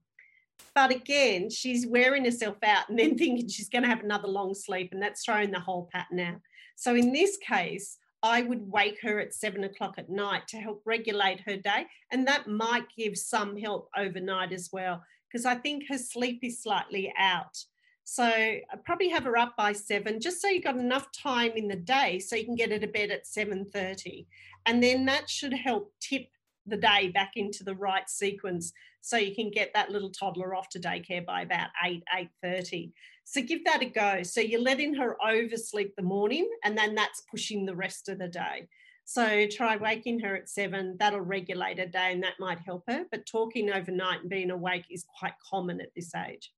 But 0.75 0.91
again, 0.91 1.49
she's 1.49 1.87
wearing 1.87 2.25
herself 2.25 2.57
out 2.63 2.89
and 2.89 2.99
then 2.99 3.17
thinking 3.17 3.47
she's 3.47 3.69
going 3.69 3.83
to 3.83 3.89
have 3.89 4.03
another 4.03 4.27
long 4.27 4.55
sleep, 4.55 4.89
and 4.91 5.01
that's 5.01 5.23
throwing 5.23 5.51
the 5.51 5.59
whole 5.61 5.87
pattern 5.89 6.19
out. 6.19 6.41
So 6.75 6.95
in 6.95 7.13
this 7.13 7.37
case, 7.37 7.97
I 8.23 8.43
would 8.43 8.71
wake 8.71 9.01
her 9.01 9.19
at 9.19 9.33
seven 9.33 9.63
o'clock 9.63 9.95
at 9.97 10.09
night 10.09 10.47
to 10.49 10.57
help 10.57 10.81
regulate 10.85 11.41
her 11.41 11.57
day. 11.57 11.87
And 12.11 12.27
that 12.27 12.47
might 12.47 12.85
give 12.95 13.17
some 13.17 13.57
help 13.57 13.89
overnight 13.97 14.51
as 14.51 14.69
well, 14.71 15.03
because 15.27 15.45
I 15.45 15.55
think 15.55 15.83
her 15.89 15.97
sleep 15.97 16.39
is 16.43 16.61
slightly 16.61 17.11
out. 17.17 17.57
So 18.03 18.23
I 18.25 18.61
probably 18.83 19.09
have 19.09 19.23
her 19.23 19.37
up 19.37 19.55
by 19.55 19.73
seven, 19.73 20.19
just 20.19 20.41
so 20.41 20.47
you've 20.47 20.63
got 20.63 20.77
enough 20.77 21.11
time 21.11 21.51
in 21.55 21.67
the 21.67 21.75
day 21.75 22.19
so 22.19 22.35
you 22.35 22.45
can 22.45 22.55
get 22.55 22.71
her 22.71 22.79
to 22.79 22.87
bed 22.87 23.11
at 23.11 23.25
7:30. 23.25 24.27
And 24.65 24.83
then 24.83 25.05
that 25.05 25.29
should 25.29 25.53
help 25.53 25.93
tip 25.99 26.27
the 26.67 26.77
day 26.77 27.09
back 27.09 27.33
into 27.35 27.63
the 27.63 27.75
right 27.75 28.07
sequence 28.09 28.73
so 29.01 29.17
you 29.17 29.33
can 29.33 29.49
get 29.49 29.73
that 29.73 29.89
little 29.89 30.11
toddler 30.11 30.55
off 30.55 30.69
to 30.69 30.79
daycare 30.79 31.25
by 31.25 31.41
about 31.41 31.69
8 31.83 32.03
8.30 32.43 32.91
so 33.23 33.41
give 33.41 33.63
that 33.65 33.81
a 33.81 33.85
go. 33.85 34.23
So 34.23 34.41
you're 34.41 34.61
letting 34.61 34.93
her 34.95 35.17
oversleep 35.25 35.95
the 35.95 36.03
morning 36.03 36.49
and 36.63 36.77
then 36.77 36.95
that's 36.95 37.23
pushing 37.29 37.65
the 37.65 37.75
rest 37.75 38.09
of 38.09 38.19
the 38.19 38.27
day. 38.27 38.67
So 39.05 39.47
try 39.47 39.77
waking 39.77 40.19
her 40.21 40.35
at 40.35 40.49
seven. 40.49 40.95
That'll 40.99 41.21
regulate 41.21 41.79
her 41.79 41.85
day 41.85 42.11
and 42.11 42.23
that 42.23 42.39
might 42.39 42.59
help 42.59 42.83
her. 42.87 43.05
But 43.11 43.25
talking 43.25 43.71
overnight 43.71 44.21
and 44.21 44.29
being 44.29 44.51
awake 44.51 44.85
is 44.89 45.05
quite 45.19 45.33
common 45.49 45.81
at 45.81 45.89
this 45.95 46.13
age 46.15 46.51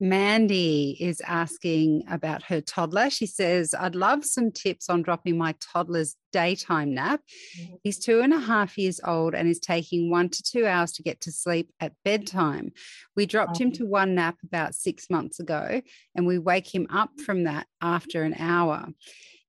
Mandy 0.00 0.96
is 0.98 1.20
asking 1.26 2.04
about 2.10 2.42
her 2.44 2.62
toddler. 2.62 3.10
She 3.10 3.26
says, 3.26 3.74
I'd 3.78 3.94
love 3.94 4.24
some 4.24 4.50
tips 4.50 4.88
on 4.88 5.02
dropping 5.02 5.36
my 5.36 5.54
toddler's 5.60 6.16
daytime 6.32 6.94
nap. 6.94 7.20
Mm-hmm. 7.60 7.74
He's 7.82 7.98
two 7.98 8.20
and 8.20 8.32
a 8.32 8.38
half 8.38 8.78
years 8.78 9.00
old 9.04 9.34
and 9.34 9.46
is 9.46 9.60
taking 9.60 10.10
one 10.10 10.30
to 10.30 10.42
two 10.42 10.66
hours 10.66 10.92
to 10.92 11.02
get 11.02 11.20
to 11.22 11.32
sleep 11.32 11.70
at 11.80 11.92
bedtime. 12.02 12.72
We 13.14 13.26
dropped 13.26 13.60
him 13.60 13.72
to 13.72 13.84
one 13.84 14.14
nap 14.14 14.36
about 14.42 14.74
six 14.74 15.10
months 15.10 15.38
ago 15.38 15.82
and 16.14 16.26
we 16.26 16.38
wake 16.38 16.74
him 16.74 16.86
up 16.90 17.10
from 17.20 17.44
that 17.44 17.66
after 17.82 18.22
an 18.22 18.34
hour. 18.38 18.88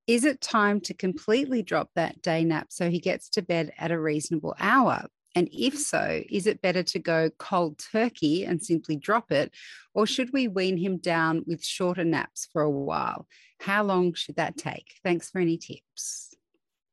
Is 0.06 0.26
it 0.26 0.42
time 0.42 0.82
to 0.82 0.94
completely 0.94 1.64
drop 1.64 1.92
that 1.96 2.22
day 2.22 2.44
nap 2.44 2.68
so 2.70 2.90
he 2.90 3.00
gets 3.00 3.30
to 3.30 3.42
bed 3.42 3.72
at 3.78 3.92
a 3.92 4.00
reasonable 4.00 4.56
hour? 4.60 5.06
And 5.36 5.50
if 5.52 5.78
so, 5.78 6.22
is 6.30 6.48
it 6.48 6.62
better 6.62 6.84
to 6.84 7.00
go 7.00 7.30
cold 7.38 7.82
turkey 7.92 8.46
and 8.46 8.64
simply 8.64 8.96
drop 8.96 9.32
it? 9.32 9.54
Or 9.94 10.06
should 10.06 10.32
we 10.34 10.48
wean 10.48 10.78
him 10.78 10.98
down 10.98 11.44
with 11.48 11.64
shorter 11.64 12.04
naps 12.04 12.48
for 12.52 12.62
a 12.62 12.70
while? 12.70 13.28
How 13.60 13.84
long 13.84 14.14
should 14.14 14.36
that 14.36 14.58
take? 14.58 14.96
Thanks 15.04 15.30
for 15.30 15.40
any 15.40 15.58
tips. 15.58 16.36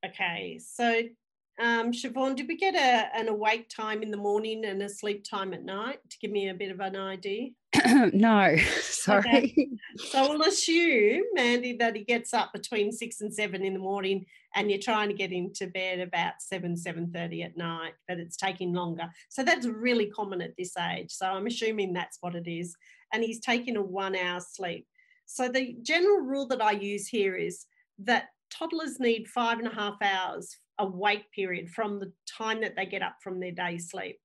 Okay, 0.05 0.61
so 0.65 1.03
um, 1.61 1.91
Siobhan, 1.91 2.37
did 2.37 2.47
we 2.47 2.57
get 2.57 2.75
a, 2.75 3.17
an 3.19 3.29
awake 3.29 3.69
time 3.69 4.03
in 4.03 4.13
the 4.13 4.17
morning 4.17 4.65
and 4.65 4.81
a 4.81 4.89
sleep 4.89 5.25
time 5.29 5.53
at 5.53 5.65
night 5.65 5.99
to 6.09 6.19
give 6.21 6.31
me 6.31 6.49
a 6.49 6.55
bit 6.55 6.71
of 6.71 6.79
an 6.79 6.95
idea? 6.95 7.49
no, 8.13 8.57
sorry. 8.81 9.29
Okay. 9.29 9.69
So 9.97 10.29
we'll 10.29 10.43
assume, 10.43 11.25
Mandy, 11.35 11.77
that 11.79 11.97
he 11.97 12.05
gets 12.05 12.33
up 12.33 12.53
between 12.53 12.93
six 12.93 13.21
and 13.21 13.35
seven 13.35 13.65
in 13.65 13.73
the 13.73 13.81
morning 13.81 14.27
and 14.55 14.71
you're 14.71 14.81
trying 14.81 15.09
to 15.09 15.15
get 15.15 15.31
him 15.31 15.51
to 15.55 15.67
bed 15.67 16.01
about 16.01 16.35
7 16.41 16.75
7.30 16.75 17.45
at 17.45 17.57
night 17.57 17.93
but 18.07 18.19
it's 18.19 18.37
taking 18.37 18.73
longer. 18.73 19.09
So 19.29 19.43
that's 19.43 19.67
really 19.67 20.07
common 20.07 20.41
at 20.41 20.57
this 20.57 20.77
age. 20.77 21.11
So 21.11 21.27
i'm 21.27 21.47
assuming 21.47 21.93
that's 21.93 22.19
what 22.21 22.35
it 22.35 22.49
is. 22.49 22.75
And 23.13 23.23
he's 23.23 23.41
taking 23.41 23.77
a 23.77 23.83
one 23.83 24.17
hour 24.17 24.41
sleep. 24.41 24.87
So 25.27 25.49
the 25.49 25.77
general 25.83 26.21
rule 26.21 26.47
that 26.49 26.63
i 26.63 26.73
use 26.73 27.07
here 27.07 27.35
is 27.35 27.67
that 28.01 28.29
toddlers 28.51 28.99
need 28.99 29.29
five 29.29 29.59
and 29.59 29.69
a 29.69 29.75
half 29.75 29.97
hours 30.03 30.57
awake 30.79 31.25
period 31.35 31.69
from 31.69 31.99
the 31.99 32.13
time 32.27 32.61
that 32.61 32.77
they 32.77 32.87
get 32.87 33.03
up 33.03 33.17
from 33.23 33.41
their 33.41 33.53
day 33.53 33.79
sleep. 33.79 34.19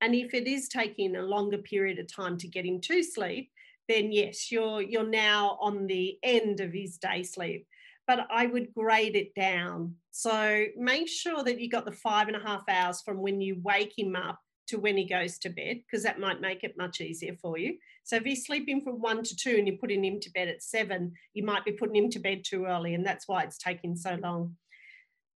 And 0.00 0.14
if 0.14 0.32
it 0.32 0.46
is 0.46 0.68
taking 0.68 1.16
a 1.16 1.22
longer 1.22 1.58
period 1.58 1.98
of 1.98 2.12
time 2.12 2.38
to 2.38 2.48
get 2.48 2.64
him 2.64 2.80
to 2.82 3.02
sleep 3.02 3.50
then 3.88 4.12
yes 4.12 4.52
you're 4.52 4.82
you're 4.82 5.08
now 5.08 5.58
on 5.60 5.86
the 5.86 6.18
end 6.22 6.60
of 6.60 6.72
his 6.72 6.98
day 6.98 7.22
sleep 7.22 7.66
but 8.08 8.26
I 8.30 8.46
would 8.46 8.74
grade 8.74 9.14
it 9.14 9.34
down. 9.34 9.94
So 10.10 10.64
make 10.76 11.08
sure 11.08 11.44
that 11.44 11.60
you 11.60 11.68
got 11.68 11.84
the 11.84 11.92
five 11.92 12.26
and 12.26 12.36
a 12.36 12.40
half 12.40 12.62
hours 12.68 13.02
from 13.02 13.18
when 13.18 13.40
you 13.42 13.60
wake 13.62 13.96
him 13.96 14.16
up 14.16 14.40
to 14.68 14.78
when 14.78 14.96
he 14.96 15.04
goes 15.04 15.38
to 15.38 15.50
bed, 15.50 15.82
because 15.84 16.02
that 16.04 16.18
might 16.18 16.40
make 16.40 16.64
it 16.64 16.76
much 16.78 17.02
easier 17.02 17.36
for 17.40 17.58
you. 17.58 17.76
So 18.04 18.16
if 18.16 18.24
he's 18.24 18.46
sleeping 18.46 18.80
from 18.80 19.02
one 19.02 19.22
to 19.22 19.36
two 19.36 19.56
and 19.56 19.68
you're 19.68 19.76
putting 19.76 20.02
him 20.02 20.20
to 20.20 20.30
bed 20.30 20.48
at 20.48 20.62
seven, 20.62 21.12
you 21.34 21.44
might 21.44 21.66
be 21.66 21.72
putting 21.72 21.96
him 21.96 22.10
to 22.10 22.18
bed 22.18 22.42
too 22.44 22.64
early, 22.64 22.94
and 22.94 23.04
that's 23.04 23.28
why 23.28 23.42
it's 23.42 23.58
taking 23.58 23.94
so 23.94 24.14
long. 24.14 24.56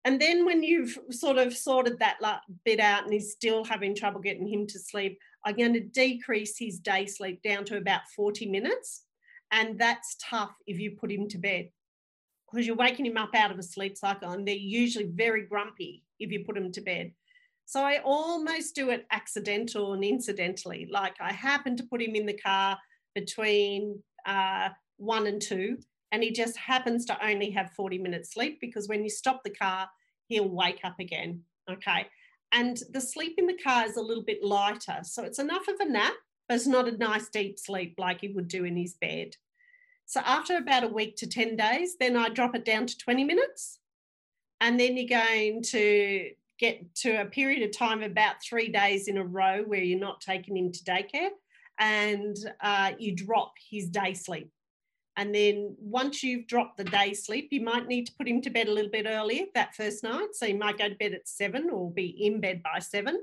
And 0.05 0.21
then 0.21 0.45
when 0.45 0.63
you've 0.63 0.99
sort 1.11 1.37
of 1.37 1.55
sorted 1.55 1.99
that 2.01 2.19
bit 2.65 2.81
out 2.81 3.05
and 3.05 3.13
he's 3.13 3.33
still 3.33 3.65
having 3.65 3.95
trouble 3.95 4.21
getting 4.21 4.49
him 4.49 4.67
to 4.69 4.79
sleep, 4.79 5.19
I'm 5.45 5.57
going 5.57 5.75
to 5.75 5.81
decrease 5.81 6.59
his 6.59 6.79
day 6.79 7.07
sleep 7.07 7.41
down 7.43 7.65
to 7.67 7.77
about 7.77 8.01
40 8.17 8.51
minutes. 8.51 9.05
And 9.53 9.79
that's 9.79 10.17
tough 10.21 10.55
if 10.67 10.81
you 10.81 10.97
put 10.99 11.13
him 11.13 11.29
to 11.29 11.39
bed 11.39 11.69
because 12.53 12.67
you're 12.67 12.77
waking 12.77 13.07
him 13.07 13.17
up 13.17 13.35
out 13.35 13.51
of 13.51 13.59
a 13.59 13.63
sleep 13.63 13.97
cycle 13.97 14.31
and 14.31 14.47
they're 14.47 14.55
usually 14.55 15.07
very 15.07 15.47
grumpy 15.47 16.03
if 16.21 16.31
you 16.31 16.45
put 16.45 16.55
them 16.55 16.71
to 16.73 16.81
bed. 16.81 17.13
So 17.65 17.81
I 17.81 18.01
almost 18.05 18.75
do 18.75 18.91
it 18.91 19.07
accidental 19.11 19.95
and 19.95 20.05
incidentally. 20.05 20.89
Like 20.91 21.15
I 21.21 21.33
happen 21.33 21.77
to 21.77 21.85
put 21.85 22.03
him 22.03 22.15
in 22.15 22.27
the 22.27 22.37
car 22.37 22.79
between 23.15 24.03
uh, 24.27 24.71
one 24.99 25.27
and 25.27 25.41
two, 25.41 25.79
and 26.11 26.23
he 26.23 26.31
just 26.31 26.57
happens 26.57 27.07
to 27.07 27.27
only 27.27 27.51
have 27.51 27.73
40 27.73 27.99
minutes 27.99 28.35
sleep 28.35 28.59
because 28.61 28.89
when 28.89 29.03
you 29.03 29.11
stop 29.11 29.43
the 29.43 29.51
car, 29.51 29.89
he'll 30.29 30.49
wake 30.49 30.81
up 30.85 30.97
again. 31.01 31.41
Okay. 31.71 32.07
And 32.53 32.79
the 32.91 33.01
sleep 33.01 33.37
in 33.39 33.47
the 33.47 33.57
car 33.57 33.87
is 33.87 33.97
a 33.97 34.03
little 34.03 34.25
bit 34.25 34.45
lighter. 34.45 34.99
So 35.05 35.25
it's 35.25 35.39
enough 35.39 35.69
of 35.69 35.77
a 35.81 35.89
nap, 35.89 36.13
but 36.49 36.57
it's 36.57 36.67
not 36.67 36.89
a 36.89 36.97
nice 36.99 37.31
deep 37.31 37.59
sleep 37.59 37.95
like 37.97 38.21
he 38.21 38.29
would 38.29 38.49
do 38.49 38.65
in 38.65 38.77
his 38.77 38.95
bed. 39.01 39.37
So 40.07 40.21
after 40.25 40.57
about 40.57 40.85
a 40.85 40.89
week 40.89 41.17
to 41.17 41.27
10 41.27 41.57
days, 41.57 41.97
then 41.99 42.17
I 42.17 42.29
drop 42.29 42.55
it 42.55 42.65
down 42.65 42.87
to 42.87 42.99
20 42.99 43.25
minutes. 43.25 43.79
And 44.61 44.79
then 44.79 44.97
you're 44.97 45.09
going 45.09 45.63
to 45.63 46.31
get 46.59 46.95
to 46.95 47.21
a 47.21 47.25
period 47.25 47.63
of 47.63 47.77
time 47.77 48.03
about 48.03 48.37
three 48.43 48.69
days 48.69 49.09
in 49.09 49.19
a 49.19 49.25
row 49.25 49.63
where 49.67 49.83
you're 49.83 49.99
not 49.99 50.21
taking 50.21 50.57
him 50.57 50.71
to 50.71 50.85
daycare 50.85 51.31
and 51.79 52.37
uh, 52.61 52.93
you 52.99 53.17
drop 53.17 53.55
his 53.71 53.89
day 53.89 54.15
sleep. 54.15 54.51
And 55.17 55.35
then 55.35 55.77
once 55.79 56.23
you've 56.23 56.47
dropped 56.47 56.79
the 56.79 56.85
day 56.85 57.13
sleep, 57.13 57.49
you 57.51 57.61
might 57.61 57.87
need 57.87 58.07
to 58.07 58.13
put 58.17 58.29
him 58.29 58.41
to 58.43 58.51
bed 58.51 58.69
a 58.69 58.73
little 58.73 58.91
bit 58.91 59.07
earlier 59.07 59.45
that 59.55 59.75
first 59.75 60.03
night. 60.03 60.29
So 60.35 60.47
you 60.47 60.57
might 60.57 60.79
go 60.79 60.89
to 60.89 60.95
bed 60.95 61.13
at 61.13 61.29
seven 61.29 61.69
or 61.71 61.91
be 61.91 62.07
in 62.07 62.41
bed 62.41 62.63
by 62.63 62.79
seven. 62.79 63.21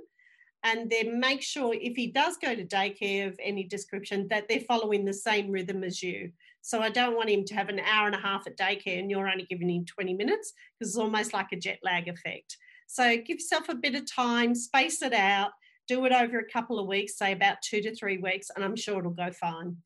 And 0.63 0.89
then 0.89 1.19
make 1.19 1.41
sure 1.41 1.73
if 1.73 1.95
he 1.95 2.07
does 2.07 2.37
go 2.37 2.53
to 2.53 2.65
daycare 2.65 3.27
of 3.27 3.39
any 3.41 3.63
description 3.63 4.27
that 4.27 4.47
they're 4.47 4.59
following 4.59 5.05
the 5.05 5.13
same 5.13 5.49
rhythm 5.49 5.83
as 5.83 6.03
you. 6.03 6.31
So 6.61 6.81
I 6.81 6.89
don't 6.89 7.15
want 7.15 7.29
him 7.29 7.45
to 7.45 7.55
have 7.55 7.69
an 7.69 7.79
hour 7.79 8.07
and 8.07 8.15
a 8.15 8.19
half 8.19 8.45
at 8.47 8.57
daycare 8.57 8.99
and 8.99 9.09
you're 9.09 9.29
only 9.29 9.45
giving 9.45 9.69
him 9.69 9.85
20 9.85 10.13
minutes 10.13 10.53
because 10.77 10.91
it's 10.91 10.97
almost 10.97 11.33
like 11.33 11.51
a 11.51 11.55
jet 11.55 11.79
lag 11.83 12.07
effect. 12.07 12.57
So 12.87 13.17
give 13.17 13.37
yourself 13.37 13.69
a 13.69 13.75
bit 13.75 13.95
of 13.95 14.11
time, 14.11 14.55
space 14.55 15.01
it 15.01 15.13
out, 15.13 15.51
do 15.87 16.03
it 16.05 16.11
over 16.11 16.39
a 16.39 16.51
couple 16.51 16.79
of 16.79 16.87
weeks, 16.87 17.17
say 17.17 17.31
about 17.31 17.61
two 17.61 17.81
to 17.81 17.95
three 17.95 18.17
weeks, 18.17 18.49
and 18.55 18.63
I'm 18.63 18.75
sure 18.75 18.99
it'll 18.99 19.11
go 19.11 19.31
fine. 19.31 19.77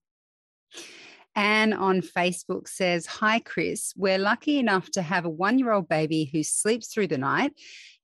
Anne 1.35 1.73
on 1.73 2.01
Facebook 2.01 2.67
says, 2.67 3.05
Hi, 3.05 3.39
Chris. 3.39 3.93
We're 3.95 4.17
lucky 4.17 4.59
enough 4.59 4.89
to 4.91 5.01
have 5.01 5.25
a 5.25 5.29
one 5.29 5.57
year 5.57 5.71
old 5.71 5.89
baby 5.89 6.29
who 6.31 6.43
sleeps 6.43 6.87
through 6.93 7.07
the 7.07 7.17
night. 7.17 7.53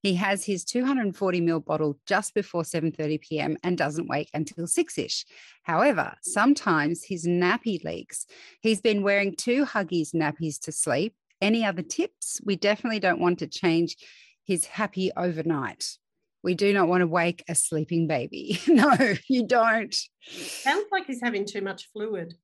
He 0.02 0.14
has 0.14 0.44
his 0.44 0.64
240 0.64 1.40
ml 1.42 1.64
bottle 1.64 1.98
just 2.06 2.34
before 2.34 2.62
7:30 2.62 3.20
p.m. 3.20 3.56
and 3.62 3.76
doesn't 3.76 4.08
wake 4.08 4.30
until 4.32 4.66
6ish. 4.66 5.24
However, 5.62 6.14
sometimes 6.22 7.04
his 7.04 7.26
nappy 7.26 7.84
leaks. 7.84 8.26
He's 8.60 8.80
been 8.80 9.02
wearing 9.02 9.36
two 9.36 9.64
Huggies 9.64 10.14
nappies 10.14 10.58
to 10.62 10.72
sleep. 10.72 11.14
Any 11.40 11.64
other 11.64 11.82
tips? 11.82 12.40
We 12.44 12.56
definitely 12.56 13.00
don't 13.00 13.20
want 13.20 13.38
to 13.40 13.46
change 13.46 13.96
his 14.44 14.66
happy 14.66 15.12
overnight. 15.16 15.98
We 16.42 16.54
do 16.54 16.72
not 16.72 16.88
want 16.88 17.02
to 17.02 17.06
wake 17.06 17.44
a 17.48 17.54
sleeping 17.54 18.06
baby. 18.06 18.58
no, 18.66 18.94
you 19.28 19.46
don't. 19.46 19.94
Sounds 20.26 20.86
like 20.90 21.06
he's 21.06 21.20
having 21.22 21.44
too 21.44 21.60
much 21.60 21.88
fluid. 21.92 22.34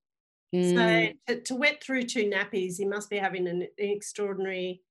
Mm. 0.57 0.75
So 0.75 1.35
to, 1.35 1.40
to, 1.42 1.55
wet 1.55 1.83
through 1.83 2.05
two 2.05 2.31
nappies, 2.31 2.77
he 2.77 2.85
must 2.85 3.11
be 3.11 3.19
having 3.19 3.47
an, 3.47 3.62
an 3.62 3.69
extraordinary 3.79 4.83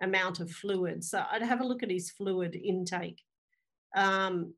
amount 0.00 0.40
of 0.40 0.50
fluid. 0.50 1.04
So 1.04 1.22
I'd 1.30 1.42
have 1.42 1.60
a 1.60 1.66
look 1.66 1.82
at 1.82 1.90
his 1.90 2.10
fluid 2.10 2.56
intake. 2.56 3.20
Um, 3.96 4.54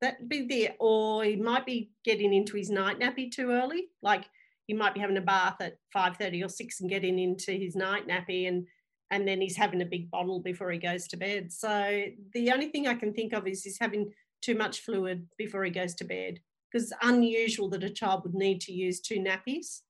that'd 0.00 0.28
be 0.28 0.46
there. 0.46 0.74
Or 0.78 1.24
he 1.24 1.36
might 1.36 1.66
be 1.66 1.90
getting 2.04 2.32
into 2.32 2.56
his 2.56 2.70
night 2.70 2.98
nappy 2.98 3.30
too 3.30 3.50
early. 3.50 3.88
Like 4.02 4.24
he 4.66 4.74
might 4.74 4.94
be 4.94 5.00
having 5.00 5.16
a 5.16 5.22
bath 5.22 5.56
at 5.60 5.78
5.30 5.94 6.44
or 6.44 6.48
6 6.48 6.80
and 6.80 6.90
getting 6.90 7.18
into 7.18 7.52
his 7.52 7.76
night 7.76 8.06
nappy 8.08 8.48
and 8.48 8.66
and 9.10 9.26
then 9.26 9.40
he's 9.40 9.56
having 9.56 9.80
a 9.80 9.86
big 9.86 10.10
bottle 10.10 10.38
before 10.38 10.70
he 10.70 10.78
goes 10.78 11.08
to 11.08 11.16
bed. 11.16 11.50
So 11.50 12.02
the 12.34 12.52
only 12.52 12.68
thing 12.68 12.86
I 12.86 12.94
can 12.94 13.14
think 13.14 13.32
of 13.32 13.46
is 13.46 13.64
he's 13.64 13.78
having 13.78 14.12
too 14.42 14.54
much 14.54 14.80
fluid 14.80 15.26
before 15.38 15.64
he 15.64 15.70
goes 15.70 15.94
to 15.94 16.04
bed 16.04 16.40
because 16.70 16.90
it's 16.90 17.00
unusual 17.02 17.68
that 17.70 17.84
a 17.84 17.90
child 17.90 18.22
would 18.24 18.34
need 18.34 18.60
to 18.62 18.72
use 18.72 19.00
two 19.00 19.18
nappies 19.18 19.80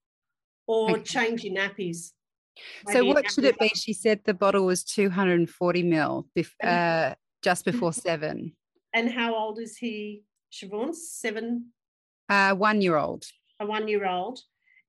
or 0.67 0.93
okay. 0.93 1.03
change 1.03 1.45
your 1.45 1.57
nappies. 1.57 2.13
Maybe 2.87 2.99
so 2.99 3.05
what 3.05 3.31
should 3.31 3.45
it 3.45 3.59
be? 3.59 3.69
She 3.69 3.93
said 3.93 4.21
the 4.25 4.35
bottle 4.35 4.67
was 4.67 4.85
240 4.85 5.83
mil 5.83 6.27
uh, 6.63 7.15
just 7.43 7.65
before 7.65 7.93
seven. 7.93 8.57
And 8.93 9.11
how 9.11 9.35
old 9.35 9.61
is 9.61 9.77
he, 9.77 10.23
Siobhan? 10.53 10.95
Seven? 10.95 11.73
Uh, 12.29 12.55
one 12.55 12.81
year 12.81 12.97
old. 12.97 13.25
A 13.61 13.67
one 13.67 13.87
year 13.87 14.07
old. 14.07 14.41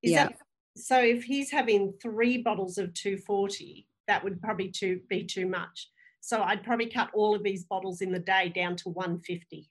Is 0.02 0.12
yeah. 0.12 0.28
that 0.28 0.38
so 0.76 1.00
if 1.00 1.24
he's 1.24 1.50
having 1.50 1.94
three 2.00 2.38
bottles 2.38 2.78
of 2.78 2.94
240, 2.94 3.86
that 4.06 4.24
would 4.24 4.40
probably 4.40 4.68
too, 4.68 5.00
be 5.08 5.24
too 5.24 5.46
much. 5.46 5.88
So 6.20 6.42
I'd 6.42 6.62
probably 6.62 6.86
cut 6.86 7.10
all 7.14 7.34
of 7.34 7.42
these 7.42 7.64
bottles 7.64 8.00
in 8.00 8.12
the 8.12 8.18
day 8.18 8.52
down 8.54 8.76
to 8.76 8.90
150. 8.90 9.70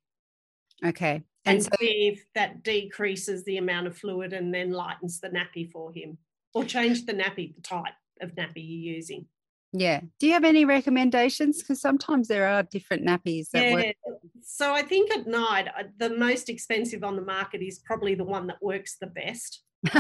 Okay. 0.86 1.23
And, 1.45 1.63
so- 1.63 1.69
see 1.80 2.10
if 2.13 2.23
that 2.36 2.63
decreases 2.63 3.43
the 3.43 3.58
amount 3.58 3.88
of 3.88 3.97
fluid 3.97 4.34
and 4.34 4.54
then 4.54 4.71
lightens 4.71 5.19
the 5.19 5.30
nappy 5.30 5.71
for 5.71 5.91
him. 5.91 6.17
Or 6.54 6.63
change 6.63 7.06
the 7.06 7.13
nappy, 7.13 7.56
the 7.56 7.62
type 7.62 7.93
of 8.21 8.36
nappy 8.36 8.58
you're 8.58 8.95
using. 8.95 9.28
Yeah. 9.71 10.02
Do 10.19 10.28
you 10.28 10.34
have 10.34 10.43
any 10.43 10.65
recommendations? 10.65 11.60
Because 11.60 11.80
sometimes 11.80 12.28
there 12.28 12.47
are 12.47 12.63
different 12.63 13.06
nappies 13.06 13.49
that 13.52 13.63
yeah. 13.63 13.73
work. 13.73 13.95
So 14.41 14.73
I 14.73 14.82
think 14.82 15.12
at 15.12 15.28
night, 15.28 15.67
uh, 15.67 15.84
the 15.97 16.10
most 16.10 16.49
expensive 16.49 17.04
on 17.04 17.15
the 17.15 17.21
market 17.21 17.62
is 17.62 17.80
probably 17.86 18.15
the 18.15 18.23
one 18.23 18.47
that 18.47 18.62
works 18.62 18.97
the 18.99 19.08
best. 19.08 19.62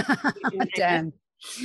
Damn. 0.75 1.13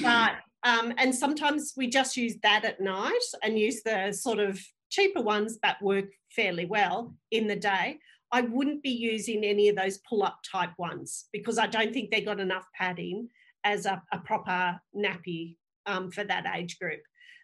But 0.02 0.34
um, 0.62 0.92
and 0.98 1.14
sometimes 1.14 1.72
we 1.76 1.88
just 1.88 2.16
use 2.16 2.36
that 2.42 2.64
at 2.64 2.80
night 2.80 3.22
and 3.42 3.58
use 3.58 3.82
the 3.82 4.12
sort 4.12 4.38
of 4.38 4.60
cheaper 4.90 5.20
ones 5.22 5.58
that 5.62 5.82
work 5.82 6.06
fairly 6.30 6.64
well 6.64 7.14
in 7.30 7.46
the 7.46 7.56
day. 7.56 7.98
I 8.34 8.40
wouldn't 8.40 8.82
be 8.82 8.90
using 8.90 9.44
any 9.44 9.68
of 9.68 9.76
those 9.76 9.98
pull 9.98 10.24
up 10.24 10.40
type 10.50 10.72
ones 10.76 11.26
because 11.32 11.56
I 11.56 11.68
don't 11.68 11.92
think 11.92 12.10
they 12.10 12.20
got 12.20 12.40
enough 12.40 12.66
padding 12.74 13.28
as 13.62 13.86
a, 13.86 14.02
a 14.12 14.18
proper 14.18 14.80
nappy 14.94 15.56
um, 15.86 16.10
for 16.10 16.24
that 16.24 16.44
age 16.52 16.80
group. 16.80 16.98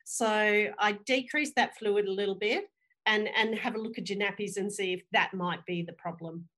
So 0.04 0.26
I 0.26 0.98
decrease 1.06 1.52
that 1.54 1.78
fluid 1.78 2.06
a 2.06 2.12
little 2.12 2.34
bit 2.34 2.64
and, 3.06 3.28
and 3.36 3.56
have 3.56 3.76
a 3.76 3.78
look 3.78 3.98
at 3.98 4.10
your 4.10 4.18
nappies 4.18 4.56
and 4.56 4.72
see 4.72 4.94
if 4.94 5.02
that 5.12 5.32
might 5.32 5.64
be 5.64 5.82
the 5.82 5.92
problem. 5.92 6.48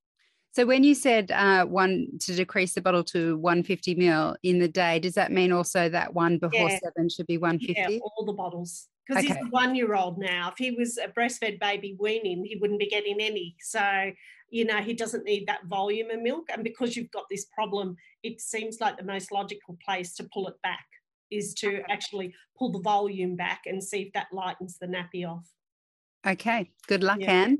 So 0.52 0.64
when 0.64 0.82
you 0.82 0.94
said 0.94 1.30
uh, 1.30 1.66
one 1.66 2.18
to 2.20 2.34
decrease 2.34 2.72
the 2.72 2.80
bottle 2.80 3.04
to 3.04 3.36
150 3.36 3.96
mil 3.96 4.34
in 4.42 4.60
the 4.60 4.68
day, 4.68 4.98
does 4.98 5.12
that 5.14 5.30
mean 5.30 5.52
also 5.52 5.90
that 5.90 6.14
one 6.14 6.38
before 6.38 6.70
yeah. 6.70 6.78
seven 6.82 7.10
should 7.10 7.26
be 7.26 7.36
150? 7.36 7.94
Yeah, 7.94 7.98
all 7.98 8.24
the 8.24 8.32
bottles. 8.32 8.88
Because 9.06 9.24
okay. 9.24 9.34
he's 9.34 9.46
a 9.46 9.50
one 9.50 9.74
year 9.74 9.94
old 9.94 10.18
now. 10.18 10.52
If 10.52 10.58
he 10.58 10.70
was 10.72 10.98
a 10.98 11.08
breastfed 11.08 11.60
baby 11.60 11.96
weaning, 11.98 12.44
he 12.44 12.56
wouldn't 12.56 12.78
be 12.78 12.88
getting 12.88 13.20
any. 13.20 13.56
So, 13.60 14.12
you 14.50 14.64
know, 14.64 14.78
he 14.78 14.94
doesn't 14.94 15.24
need 15.24 15.46
that 15.48 15.66
volume 15.66 16.10
of 16.10 16.22
milk. 16.22 16.48
And 16.52 16.62
because 16.62 16.96
you've 16.96 17.10
got 17.10 17.24
this 17.30 17.46
problem, 17.46 17.96
it 18.22 18.40
seems 18.40 18.80
like 18.80 18.96
the 18.96 19.04
most 19.04 19.32
logical 19.32 19.76
place 19.84 20.14
to 20.14 20.28
pull 20.32 20.48
it 20.48 20.54
back 20.62 20.86
is 21.30 21.54
to 21.54 21.82
actually 21.90 22.34
pull 22.58 22.70
the 22.70 22.80
volume 22.80 23.34
back 23.34 23.62
and 23.66 23.82
see 23.82 24.02
if 24.02 24.12
that 24.12 24.26
lightens 24.32 24.78
the 24.78 24.86
nappy 24.86 25.26
off. 25.26 25.46
Okay, 26.24 26.70
good 26.86 27.02
luck, 27.02 27.18
yeah. 27.20 27.32
Anne. 27.32 27.58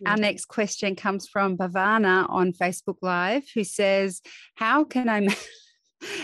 Yeah. 0.00 0.10
Our 0.10 0.16
next 0.16 0.44
question 0.44 0.94
comes 0.94 1.26
from 1.26 1.56
Bhavana 1.56 2.30
on 2.30 2.52
Facebook 2.52 2.98
Live, 3.02 3.42
who 3.54 3.64
says, 3.64 4.22
How 4.54 4.84
can 4.84 5.08
I? 5.08 5.26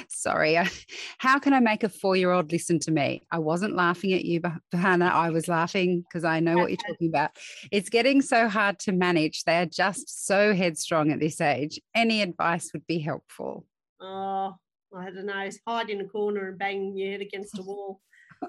Sorry, 0.09 0.59
how 1.18 1.38
can 1.38 1.52
I 1.52 1.61
make 1.61 1.85
a 1.85 1.88
four 1.88 2.16
year 2.16 2.30
old 2.30 2.52
listen 2.52 2.78
to 2.80 2.90
me? 2.90 3.22
I 3.30 3.38
wasn't 3.38 3.76
laughing 3.76 4.12
at 4.12 4.24
you, 4.24 4.40
Bhavana. 4.40 5.11
I 5.11 5.30
was 5.30 5.48
laughing 5.48 6.02
because 6.02 6.24
I 6.24 6.40
know 6.40 6.56
what 6.56 6.70
you're 6.70 6.76
talking 6.88 7.09
about. 7.09 7.30
It's 7.70 7.88
getting 7.88 8.22
so 8.22 8.48
hard 8.48 8.78
to 8.80 8.92
manage. 8.92 9.44
They 9.44 9.59
are 9.59 9.66
just 9.66 10.26
so 10.26 10.54
headstrong 10.54 11.12
at 11.12 11.20
this 11.20 11.40
age. 11.40 11.80
Any 11.94 12.22
advice 12.22 12.70
would 12.72 12.87
be 12.87 12.98
helpful. 12.98 13.66
Oh, 14.00 14.54
I 14.96 15.11
don't 15.11 15.26
know. 15.26 15.48
Hide 15.66 15.90
in 15.90 16.00
a 16.00 16.09
corner 16.09 16.48
and 16.48 16.59
bang 16.59 16.96
your 16.96 17.12
head 17.12 17.20
against 17.20 17.59
a 17.59 17.62
wall 17.66 18.00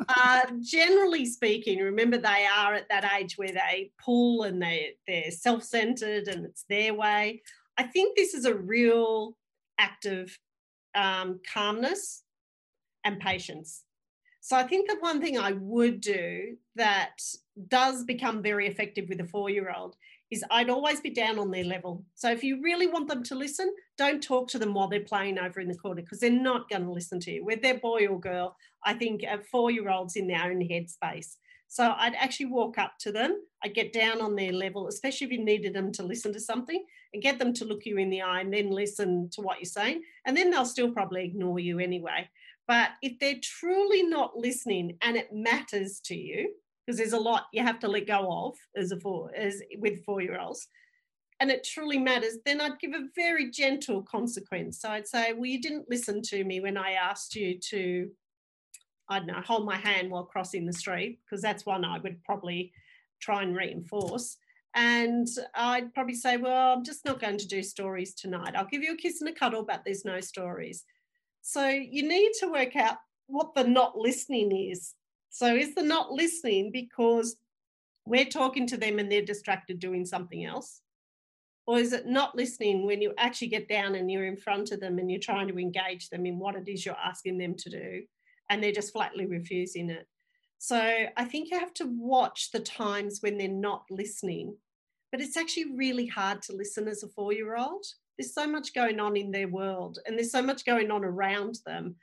uh, 0.07 0.41
generally 0.61 1.25
speaking, 1.25 1.79
remember 1.79 2.17
they 2.17 2.47
are 2.57 2.73
at 2.73 2.89
that 2.89 3.09
age 3.19 3.37
where 3.37 3.51
they 3.51 3.91
pull 4.03 4.43
and 4.43 4.61
they, 4.61 4.95
they're 5.07 5.31
self 5.31 5.63
centered 5.63 6.27
and 6.27 6.45
it's 6.45 6.63
their 6.69 6.93
way. 6.93 7.41
I 7.77 7.83
think 7.83 8.15
this 8.15 8.33
is 8.33 8.45
a 8.45 8.55
real 8.55 9.35
act 9.77 10.05
of 10.05 10.31
um, 10.95 11.39
calmness 11.51 12.23
and 13.03 13.19
patience. 13.19 13.83
So 14.41 14.57
I 14.57 14.63
think 14.63 14.89
the 14.89 14.97
one 14.99 15.21
thing 15.21 15.37
I 15.37 15.51
would 15.51 16.01
do 16.01 16.57
that 16.75 17.21
does 17.67 18.03
become 18.03 18.41
very 18.41 18.67
effective 18.67 19.07
with 19.07 19.21
a 19.21 19.27
four 19.27 19.49
year 19.49 19.71
old 19.75 19.95
is 20.31 20.43
I'd 20.49 20.69
always 20.69 21.01
be 21.01 21.09
down 21.09 21.37
on 21.37 21.51
their 21.51 21.65
level. 21.65 22.05
So 22.15 22.31
if 22.31 22.43
you 22.43 22.61
really 22.61 22.87
want 22.87 23.09
them 23.09 23.21
to 23.23 23.35
listen, 23.35 23.71
don't 23.97 24.23
talk 24.23 24.47
to 24.49 24.59
them 24.59 24.73
while 24.73 24.87
they're 24.87 25.01
playing 25.01 25.37
over 25.37 25.59
in 25.59 25.67
the 25.67 25.75
corner 25.75 26.01
because 26.01 26.19
they're 26.19 26.31
not 26.31 26.69
going 26.69 26.83
to 26.83 26.91
listen 26.91 27.19
to 27.19 27.31
you. 27.31 27.45
Whether 27.45 27.61
they're 27.61 27.79
boy 27.79 28.07
or 28.07 28.19
girl, 28.19 28.55
I 28.83 28.93
think 28.93 29.23
a 29.23 29.39
four-year-olds 29.43 30.15
in 30.15 30.27
their 30.27 30.43
own 30.43 30.61
headspace. 30.61 31.35
So 31.71 31.93
I'd 31.97 32.15
actually 32.15 32.47
walk 32.47 32.77
up 32.77 32.97
to 32.99 33.13
them, 33.13 33.43
I'd 33.63 33.73
get 33.73 33.93
down 33.93 34.19
on 34.19 34.35
their 34.35 34.51
level, 34.51 34.89
especially 34.89 35.27
if 35.27 35.31
you 35.31 35.41
needed 35.41 35.73
them 35.73 35.93
to 35.93 36.03
listen 36.03 36.33
to 36.33 36.39
something 36.39 36.83
and 37.13 37.23
get 37.23 37.39
them 37.39 37.53
to 37.53 37.63
look 37.63 37.85
you 37.85 37.97
in 37.97 38.09
the 38.09 38.21
eye 38.21 38.41
and 38.41 38.53
then 38.53 38.71
listen 38.71 39.29
to 39.31 39.41
what 39.41 39.59
you're 39.59 39.63
saying. 39.63 40.01
And 40.25 40.35
then 40.35 40.49
they'll 40.49 40.65
still 40.65 40.91
probably 40.91 41.23
ignore 41.23 41.59
you 41.59 41.79
anyway. 41.79 42.29
But 42.67 42.89
if 43.01 43.17
they're 43.19 43.39
truly 43.41 44.03
not 44.03 44.35
listening 44.35 44.97
and 45.01 45.15
it 45.15 45.29
matters 45.31 46.01
to 46.07 46.15
you, 46.15 46.53
because 46.85 46.97
there's 46.97 47.13
a 47.13 47.17
lot 47.17 47.45
you 47.53 47.63
have 47.63 47.79
to 47.79 47.87
let 47.87 48.05
go 48.05 48.29
of 48.29 48.57
as 48.75 48.91
a 48.91 48.99
four 48.99 49.31
as 49.33 49.61
with 49.77 50.03
four 50.03 50.19
year 50.19 50.37
olds 50.37 50.67
and 51.39 51.49
it 51.49 51.63
truly 51.63 51.99
matters 51.99 52.39
then 52.43 52.59
i'd 52.59 52.79
give 52.79 52.91
a 52.91 53.07
very 53.15 53.51
gentle 53.51 54.01
consequence 54.01 54.81
so 54.81 54.89
i'd 54.89 55.07
say 55.07 55.31
well 55.33 55.45
you 55.45 55.61
didn't 55.61 55.85
listen 55.89 56.21
to 56.23 56.43
me 56.43 56.59
when 56.59 56.77
i 56.77 56.93
asked 56.93 57.35
you 57.35 57.57
to 57.59 58.09
i 59.11 59.19
don't 59.19 59.27
know 59.27 59.41
hold 59.45 59.65
my 59.65 59.77
hand 59.77 60.09
while 60.09 60.23
crossing 60.23 60.65
the 60.65 60.73
street 60.73 61.19
because 61.23 61.41
that's 61.41 61.65
one 61.65 61.83
i 61.85 61.99
would 61.99 62.23
probably 62.23 62.71
try 63.19 63.43
and 63.43 63.55
reinforce. 63.55 64.37
And 64.73 65.27
i'd 65.55 65.93
probably 65.93 66.15
say 66.15 66.37
well 66.37 66.73
i'm 66.73 66.83
just 66.83 67.05
not 67.05 67.19
going 67.19 67.37
to 67.37 67.47
do 67.47 67.61
stories 67.61 68.13
tonight. 68.15 68.53
I'll 68.55 68.65
give 68.65 68.83
you 68.83 68.93
a 68.93 68.97
kiss 68.97 69.21
and 69.21 69.29
a 69.29 69.33
cuddle 69.33 69.63
but 69.63 69.81
there's 69.85 70.05
no 70.05 70.19
stories. 70.21 70.85
So 71.41 71.67
you 71.67 72.07
need 72.07 72.31
to 72.39 72.51
work 72.51 72.75
out 72.75 72.97
what 73.27 73.53
the 73.55 73.63
not 73.63 73.97
listening 73.97 74.51
is. 74.71 74.93
So 75.29 75.55
is 75.55 75.75
the 75.75 75.83
not 75.83 76.11
listening 76.11 76.71
because 76.71 77.35
we're 78.05 78.25
talking 78.25 78.67
to 78.67 78.77
them 78.77 78.99
and 78.99 79.11
they're 79.11 79.21
distracted 79.23 79.79
doing 79.79 80.05
something 80.05 80.45
else? 80.45 80.81
Or 81.67 81.77
is 81.77 81.93
it 81.93 82.07
not 82.07 82.35
listening 82.35 82.85
when 82.85 83.01
you 83.01 83.13
actually 83.17 83.47
get 83.47 83.67
down 83.67 83.95
and 83.95 84.11
you're 84.11 84.25
in 84.25 84.35
front 84.35 84.71
of 84.71 84.79
them 84.79 84.99
and 84.99 85.09
you're 85.09 85.19
trying 85.19 85.47
to 85.47 85.57
engage 85.57 86.09
them 86.09 86.25
in 86.25 86.39
what 86.39 86.55
it 86.55 86.67
is 86.67 86.85
you're 86.85 86.97
asking 86.97 87.37
them 87.37 87.55
to 87.55 87.69
do 87.69 88.01
and 88.51 88.61
they're 88.61 88.71
just 88.71 88.93
flatly 88.93 89.25
refusing 89.25 89.89
it? 89.89 90.07
So 90.59 90.77
I 91.17 91.25
think 91.25 91.49
you 91.49 91.57
have 91.57 91.73
to 91.75 91.85
watch 91.85 92.51
the 92.51 92.59
times 92.59 93.19
when 93.21 93.39
they're 93.39 93.47
not 93.47 93.85
listening. 93.89 94.55
But 95.11 95.19
it's 95.19 95.35
actually 95.35 95.75
really 95.75 96.05
hard 96.05 96.43
to 96.43 96.55
listen 96.55 96.87
as 96.87 97.01
a 97.01 97.07
four 97.07 97.33
year 97.33 97.57
old. 97.57 97.83
There's 98.17 98.35
so 98.35 98.45
much 98.45 98.75
going 98.75 98.99
on 98.99 99.17
in 99.17 99.31
their 99.31 99.47
world 99.47 99.97
and 100.05 100.15
there's 100.15 100.31
so 100.31 100.41
much 100.43 100.63
going 100.63 100.91
on 100.91 101.03
around 101.03 101.57
them 101.65 101.95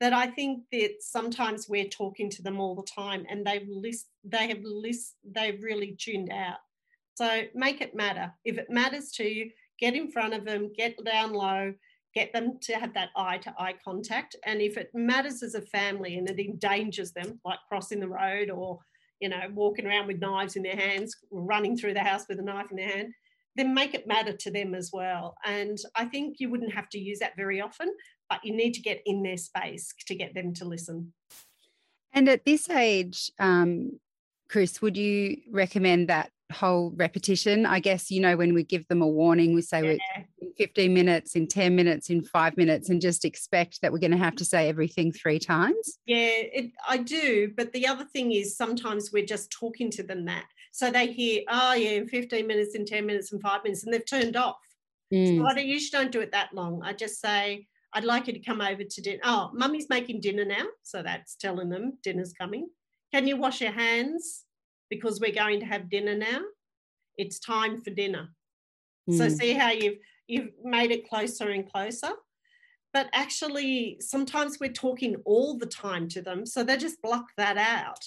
that 0.00 0.12
I 0.12 0.28
think 0.28 0.62
that 0.70 0.96
sometimes 1.00 1.68
we're 1.68 1.88
talking 1.88 2.30
to 2.30 2.42
them 2.42 2.60
all 2.60 2.74
the 2.74 2.82
time 2.82 3.26
and 3.28 3.44
they've 3.44 3.68
list, 3.68 4.06
they 4.22 4.48
have 4.48 4.62
list, 4.62 5.14
they've 5.24 5.62
really 5.62 5.96
tuned 5.98 6.30
out. 6.30 6.58
So 7.14 7.42
make 7.54 7.80
it 7.80 7.94
matter. 7.94 8.32
If 8.44 8.58
it 8.58 8.70
matters 8.70 9.10
to 9.12 9.24
you, 9.24 9.50
get 9.80 9.94
in 9.94 10.10
front 10.10 10.34
of 10.34 10.44
them, 10.44 10.72
get 10.76 10.96
down 11.04 11.32
low, 11.32 11.74
get 12.14 12.32
them 12.32 12.58
to 12.62 12.74
have 12.74 12.94
that 12.94 13.10
eye 13.16 13.38
to 13.38 13.54
eye 13.58 13.74
contact. 13.84 14.36
And 14.46 14.60
if 14.60 14.76
it 14.76 14.90
matters 14.94 15.42
as 15.42 15.54
a 15.54 15.62
family 15.62 16.16
and 16.16 16.28
it 16.28 16.38
endangers 16.38 17.12
them, 17.12 17.40
like 17.44 17.58
crossing 17.68 18.00
the 18.00 18.08
road 18.08 18.50
or 18.50 18.78
you 19.20 19.28
know 19.28 19.40
walking 19.52 19.86
around 19.86 20.06
with 20.06 20.20
knives 20.20 20.56
in 20.56 20.62
their 20.62 20.76
hands, 20.76 21.16
running 21.30 21.76
through 21.76 21.94
the 21.94 22.00
house 22.00 22.26
with 22.28 22.38
a 22.38 22.42
knife 22.42 22.70
in 22.70 22.76
their 22.76 22.88
hand, 22.88 23.12
then 23.56 23.74
make 23.74 23.94
it 23.94 24.06
matter 24.06 24.32
to 24.32 24.50
them 24.50 24.74
as 24.74 24.90
well. 24.92 25.34
And 25.44 25.78
I 25.94 26.04
think 26.06 26.36
you 26.38 26.50
wouldn't 26.50 26.74
have 26.74 26.88
to 26.90 26.98
use 26.98 27.18
that 27.20 27.36
very 27.36 27.60
often, 27.60 27.88
but 28.28 28.44
you 28.44 28.54
need 28.54 28.74
to 28.74 28.82
get 28.82 29.00
in 29.06 29.22
their 29.22 29.36
space 29.36 29.92
to 30.06 30.14
get 30.14 30.34
them 30.34 30.54
to 30.54 30.64
listen. 30.64 31.12
And 32.12 32.28
at 32.28 32.44
this 32.44 32.70
age, 32.70 33.30
um, 33.38 33.98
Chris, 34.48 34.80
would 34.80 34.96
you 34.96 35.38
recommend 35.50 36.08
that 36.08 36.30
whole 36.52 36.92
repetition? 36.96 37.66
I 37.66 37.80
guess, 37.80 38.10
you 38.10 38.20
know, 38.20 38.36
when 38.36 38.54
we 38.54 38.62
give 38.62 38.86
them 38.88 39.02
a 39.02 39.08
warning, 39.08 39.54
we 39.54 39.62
say 39.62 39.82
yeah. 39.84 40.24
in 40.40 40.52
15 40.56 40.92
minutes, 40.92 41.36
in 41.36 41.46
10 41.46 41.74
minutes, 41.74 42.10
in 42.10 42.22
five 42.24 42.56
minutes, 42.56 42.90
and 42.90 43.00
just 43.00 43.24
expect 43.24 43.80
that 43.80 43.92
we're 43.92 43.98
going 43.98 44.10
to 44.10 44.16
have 44.16 44.36
to 44.36 44.44
say 44.44 44.68
everything 44.68 45.12
three 45.12 45.38
times. 45.38 45.98
Yeah, 46.06 46.28
it, 46.30 46.72
I 46.88 46.98
do. 46.98 47.52
But 47.56 47.72
the 47.72 47.86
other 47.86 48.04
thing 48.04 48.32
is 48.32 48.56
sometimes 48.56 49.10
we're 49.12 49.26
just 49.26 49.50
talking 49.50 49.90
to 49.92 50.02
them 50.02 50.24
that. 50.26 50.44
So 50.72 50.90
they 50.90 51.12
hear, 51.12 51.42
oh, 51.48 51.74
yeah, 51.74 51.90
in 51.90 52.08
15 52.08 52.46
minutes, 52.46 52.74
in 52.74 52.84
10 52.84 53.06
minutes, 53.06 53.32
in 53.32 53.40
five 53.40 53.62
minutes, 53.62 53.84
and 53.84 53.92
they've 53.92 54.04
turned 54.04 54.36
off. 54.36 54.58
Mm. 55.12 55.38
So 55.38 55.46
I 55.46 55.60
usually 55.60 56.02
don't 56.02 56.12
do 56.12 56.20
it 56.20 56.32
that 56.32 56.54
long. 56.54 56.82
I 56.82 56.92
just 56.92 57.20
say, 57.20 57.66
I'd 57.92 58.04
like 58.04 58.26
you 58.26 58.32
to 58.32 58.40
come 58.40 58.60
over 58.60 58.82
to 58.82 59.00
dinner. 59.00 59.20
Oh, 59.22 59.50
mummy's 59.54 59.88
making 59.88 60.20
dinner 60.20 60.44
now. 60.44 60.66
So 60.82 61.02
that's 61.02 61.36
telling 61.36 61.70
them 61.70 61.98
dinner's 62.02 62.32
coming. 62.32 62.68
Can 63.12 63.28
you 63.28 63.36
wash 63.36 63.60
your 63.60 63.70
hands? 63.70 64.43
Because 64.94 65.20
we're 65.20 65.32
going 65.32 65.60
to 65.60 65.66
have 65.66 65.90
dinner 65.90 66.16
now. 66.16 66.40
It's 67.16 67.38
time 67.38 67.80
for 67.80 67.90
dinner. 67.90 68.28
Mm. 69.08 69.18
So 69.18 69.28
see 69.28 69.52
how 69.52 69.70
you've 69.70 69.98
you've 70.26 70.50
made 70.62 70.90
it 70.90 71.08
closer 71.08 71.50
and 71.50 71.70
closer. 71.70 72.10
But 72.92 73.08
actually, 73.12 73.98
sometimes 74.00 74.58
we're 74.60 74.72
talking 74.72 75.16
all 75.24 75.58
the 75.58 75.66
time 75.66 76.08
to 76.10 76.22
them. 76.22 76.46
So 76.46 76.62
they 76.62 76.76
just 76.76 77.02
block 77.02 77.26
that 77.36 77.58
out. 77.58 78.04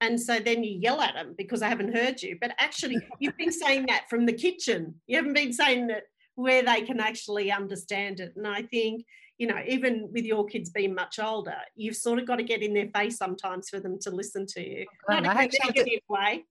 And 0.00 0.20
so 0.20 0.40
then 0.40 0.64
you 0.64 0.78
yell 0.78 1.00
at 1.00 1.14
them 1.14 1.34
because 1.38 1.62
I 1.62 1.68
haven't 1.68 1.94
heard 1.94 2.20
you. 2.20 2.36
But 2.40 2.52
actually, 2.58 2.98
you've 3.20 3.36
been 3.36 3.52
saying 3.52 3.86
that 3.86 4.10
from 4.10 4.26
the 4.26 4.32
kitchen. 4.32 4.96
You 5.06 5.16
haven't 5.16 5.34
been 5.34 5.52
saying 5.52 5.86
that 5.86 6.02
where 6.34 6.62
they 6.62 6.82
can 6.82 6.98
actually 6.98 7.52
understand 7.52 8.18
it. 8.20 8.34
And 8.36 8.46
I 8.46 8.62
think 8.62 9.04
you 9.38 9.46
know, 9.46 9.58
even 9.66 10.08
with 10.12 10.24
your 10.24 10.46
kids 10.46 10.70
being 10.70 10.94
much 10.94 11.18
older, 11.18 11.56
you've 11.74 11.96
sort 11.96 12.18
of 12.18 12.26
got 12.26 12.36
to 12.36 12.44
get 12.44 12.62
in 12.62 12.72
their 12.72 12.88
face 12.94 13.16
sometimes 13.16 13.68
for 13.68 13.80
them 13.80 13.98
to 14.02 14.10
listen 14.10 14.46
to 14.46 14.60
you. 14.60 14.86
Oh, 15.10 15.14
Not 15.14 15.26
I, 15.26 15.42
have 15.42 15.50
to, 15.50 16.00
way, 16.08 16.44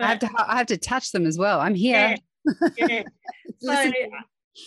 I 0.00 0.06
have 0.06 0.18
to 0.20 0.30
I 0.38 0.56
have 0.58 0.66
to 0.68 0.78
touch 0.78 1.12
them 1.12 1.26
as 1.26 1.36
well. 1.36 1.60
I'm 1.60 1.74
here. 1.74 2.16
Yeah. 2.76 2.86
yeah. 2.88 3.02
so 3.60 3.92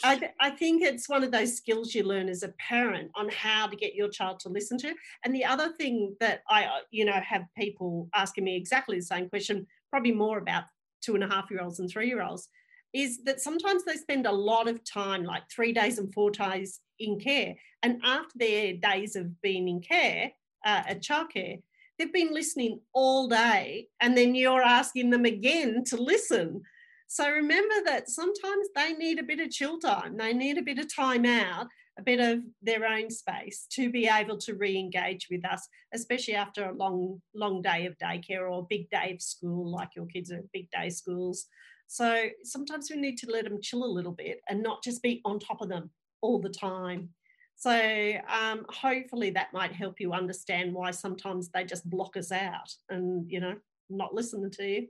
I, 0.04 0.30
I 0.40 0.50
think 0.52 0.82
it's 0.82 1.10
one 1.10 1.24
of 1.24 1.32
those 1.32 1.58
skills 1.58 1.94
you 1.94 2.04
learn 2.04 2.30
as 2.30 2.44
a 2.44 2.54
parent 2.60 3.12
on 3.16 3.30
how 3.30 3.68
to 3.68 3.76
get 3.76 3.96
your 3.96 4.10
child 4.10 4.40
to 4.42 4.50
listen 4.50 4.78
to. 4.80 4.94
And 5.26 5.36
the 5.36 5.46
other 5.46 5.74
thing 5.74 6.16
that 6.20 6.42
I, 6.50 6.68
you 6.92 7.06
know, 7.06 7.20
have 7.28 7.44
people 7.58 8.10
asking 8.14 8.46
me 8.46 8.56
exactly 8.56 8.98
the 8.98 9.06
same 9.06 9.30
question, 9.30 9.68
probably 9.90 10.14
more 10.14 10.38
about 10.38 10.64
two 11.02 11.16
and 11.16 11.24
a 11.24 11.28
half 11.28 11.52
year 11.52 11.62
olds 11.62 11.80
and 11.80 11.90
three 11.90 12.08
year 12.08 12.24
olds, 12.24 12.48
is 12.94 13.24
that 13.24 13.42
sometimes 13.42 13.84
they 13.84 13.96
spend 13.96 14.26
a 14.26 14.32
lot 14.32 14.68
of 14.68 14.84
time, 14.84 15.24
like 15.24 15.44
three 15.50 15.74
days 15.74 15.98
and 15.98 16.14
four 16.14 16.30
days 16.32 16.80
in 17.00 17.20
care. 17.20 17.56
And 17.82 18.00
after 18.04 18.32
their 18.36 18.74
days 18.74 19.16
of 19.16 19.42
being 19.42 19.68
in 19.68 19.82
care, 19.82 20.32
uh, 20.66 20.84
at 20.88 21.02
childcare, 21.02 21.62
they've 21.98 22.14
been 22.14 22.34
listening 22.34 22.80
all 22.94 23.28
day. 23.28 23.88
And 24.00 24.18
then 24.18 24.36
you're 24.36 24.62
asking 24.62 25.10
them 25.10 25.26
again 25.26 25.84
to 25.86 25.98
listen. 25.98 26.62
So 27.08 27.30
remember 27.30 27.76
that 27.86 28.10
sometimes 28.10 28.68
they 28.76 28.94
need 28.94 29.20
a 29.20 29.24
bit 29.24 29.40
of 29.40 29.52
chill 29.52 29.80
time, 29.80 30.18
they 30.18 30.34
need 30.34 30.58
a 30.58 30.64
bit 30.64 30.80
of 30.80 30.94
time 30.94 31.26
out, 31.26 31.68
a 32.00 32.02
bit 32.02 32.20
of 32.20 32.40
their 32.62 32.86
own 32.86 33.10
space 33.12 33.68
to 33.74 33.92
be 33.92 34.08
able 34.08 34.38
to 34.40 34.56
re-engage 34.56 35.28
with 35.30 35.46
us, 35.46 35.68
especially 35.94 36.34
after 36.34 36.66
a 36.66 36.74
long, 36.74 37.22
long 37.36 37.62
day 37.62 37.86
of 37.86 37.98
daycare 38.00 38.50
or 38.50 38.62
a 38.62 38.68
big 38.68 38.90
day 38.90 39.12
of 39.14 39.22
school, 39.22 39.70
like 39.70 39.90
your 39.96 40.08
kids 40.08 40.32
are 40.32 40.44
big 40.54 40.70
day 40.72 40.90
schools. 40.90 41.46
So 41.88 42.28
sometimes 42.44 42.90
we 42.90 42.98
need 42.98 43.18
to 43.20 43.30
let 43.30 43.44
them 43.46 43.62
chill 43.62 43.84
a 43.84 43.86
little 43.86 44.12
bit 44.12 44.42
and 44.50 44.64
not 44.64 44.84
just 44.84 45.02
be 45.02 45.22
on 45.26 45.40
top 45.40 45.62
of 45.62 45.70
them 45.70 45.92
all 46.22 46.40
the 46.40 46.50
time. 46.50 47.10
So 47.56 48.14
um, 48.28 48.66
hopefully 48.70 49.30
that 49.32 49.54
might 49.54 49.74
help 49.74 50.00
you 50.00 50.14
understand 50.14 50.74
why 50.74 50.92
sometimes 50.92 51.50
they 51.50 51.64
just 51.64 51.90
block 51.90 52.18
us 52.18 52.32
out 52.32 52.74
and 52.90 53.30
you 53.30 53.40
know 53.40 53.56
not 53.90 54.14
listening 54.14 54.52
to 54.52 54.68
you. 54.68 54.88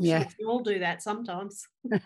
Yeah, 0.00 0.28
we 0.38 0.44
all 0.44 0.60
do 0.60 0.80
that 0.80 1.02
sometimes. 1.02 1.68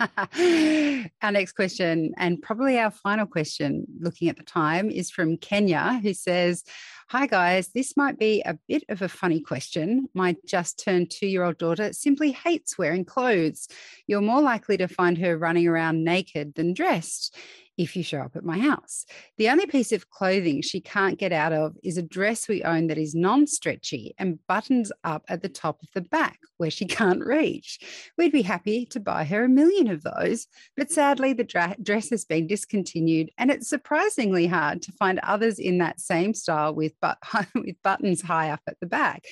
our 1.22 1.32
next 1.32 1.52
question, 1.52 2.12
and 2.18 2.42
probably 2.42 2.78
our 2.78 2.90
final 2.90 3.26
question, 3.26 3.86
looking 3.98 4.28
at 4.28 4.36
the 4.36 4.42
time, 4.42 4.90
is 4.90 5.10
from 5.10 5.38
Kenya, 5.38 5.98
who 6.02 6.12
says, 6.12 6.64
Hi, 7.10 7.26
guys. 7.26 7.68
This 7.68 7.96
might 7.96 8.18
be 8.18 8.42
a 8.42 8.58
bit 8.68 8.84
of 8.90 9.00
a 9.00 9.08
funny 9.08 9.40
question. 9.40 10.08
My 10.12 10.36
just 10.46 10.78
turned 10.78 11.10
two 11.10 11.26
year 11.26 11.42
old 11.42 11.56
daughter 11.56 11.94
simply 11.94 12.32
hates 12.32 12.76
wearing 12.76 13.06
clothes. 13.06 13.66
You're 14.06 14.20
more 14.20 14.42
likely 14.42 14.76
to 14.76 14.88
find 14.88 15.16
her 15.16 15.38
running 15.38 15.66
around 15.66 16.04
naked 16.04 16.54
than 16.54 16.74
dressed 16.74 17.34
if 17.78 17.96
you 17.96 18.02
show 18.02 18.18
up 18.18 18.36
at 18.36 18.44
my 18.44 18.58
house. 18.58 19.06
The 19.38 19.48
only 19.48 19.66
piece 19.66 19.92
of 19.92 20.10
clothing 20.10 20.60
she 20.60 20.80
can't 20.80 21.18
get 21.18 21.32
out 21.32 21.52
of 21.52 21.76
is 21.82 21.96
a 21.96 22.02
dress 22.02 22.48
we 22.48 22.64
own 22.64 22.88
that 22.88 22.98
is 22.98 23.14
non 23.14 23.46
stretchy 23.46 24.14
and 24.18 24.44
buttons 24.48 24.90
up 25.04 25.24
at 25.28 25.40
the 25.42 25.48
top 25.48 25.80
of 25.82 25.88
the 25.94 26.00
back 26.02 26.40
where 26.56 26.70
she 26.70 26.84
can't 26.98 27.24
reach. 27.24 27.78
We'd 28.18 28.32
be 28.32 28.42
happy 28.42 28.84
to 28.86 29.00
buy 29.00 29.24
her 29.24 29.44
a 29.44 29.48
million 29.48 29.88
of 29.88 30.02
those, 30.02 30.48
but 30.76 30.90
sadly, 30.90 31.32
the 31.32 31.44
dra- 31.44 31.76
dress 31.80 32.10
has 32.10 32.24
been 32.24 32.48
discontinued 32.48 33.30
and 33.38 33.50
it's 33.50 33.68
surprisingly 33.68 34.48
hard 34.48 34.82
to 34.82 34.92
find 34.92 35.20
others 35.22 35.58
in 35.58 35.78
that 35.78 36.00
same 36.00 36.34
style 36.34 36.74
with, 36.74 36.92
but- 37.00 37.18
with 37.54 37.80
buttons 37.82 38.20
high 38.20 38.50
up 38.50 38.60
at 38.66 38.78
the 38.80 38.86
back. 38.86 39.22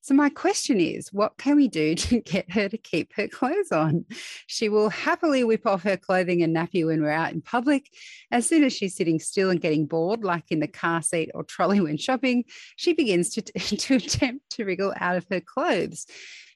So, 0.00 0.14
my 0.14 0.28
question 0.30 0.80
is 0.80 1.12
what 1.12 1.36
can 1.38 1.56
we 1.56 1.68
do 1.68 1.94
to 1.94 2.20
get 2.20 2.50
her 2.52 2.68
to 2.68 2.78
keep 2.78 3.12
her 3.14 3.28
clothes 3.28 3.72
on? 3.72 4.04
She 4.46 4.68
will 4.68 4.88
happily 4.88 5.44
whip 5.44 5.66
off 5.66 5.82
her 5.82 5.96
clothing 5.96 6.42
and 6.42 6.54
nappy 6.54 6.86
when 6.86 7.02
we're 7.02 7.10
out 7.10 7.32
in 7.32 7.42
public. 7.42 7.90
As 8.30 8.46
soon 8.46 8.64
as 8.64 8.72
she's 8.72 8.94
sitting 8.94 9.18
still 9.18 9.50
and 9.50 9.60
getting 9.60 9.86
bored, 9.86 10.24
like 10.24 10.50
in 10.50 10.60
the 10.60 10.68
car 10.68 11.02
seat 11.02 11.30
or 11.34 11.44
trolley 11.44 11.80
when 11.80 11.96
shopping, 11.96 12.44
she 12.76 12.92
begins 12.92 13.30
to, 13.30 13.42
to 13.76 13.96
attempt 13.96 14.50
to 14.50 14.64
wriggle 14.64 14.94
out 14.98 15.16
of 15.16 15.26
her 15.30 15.40
clothes. 15.40 16.06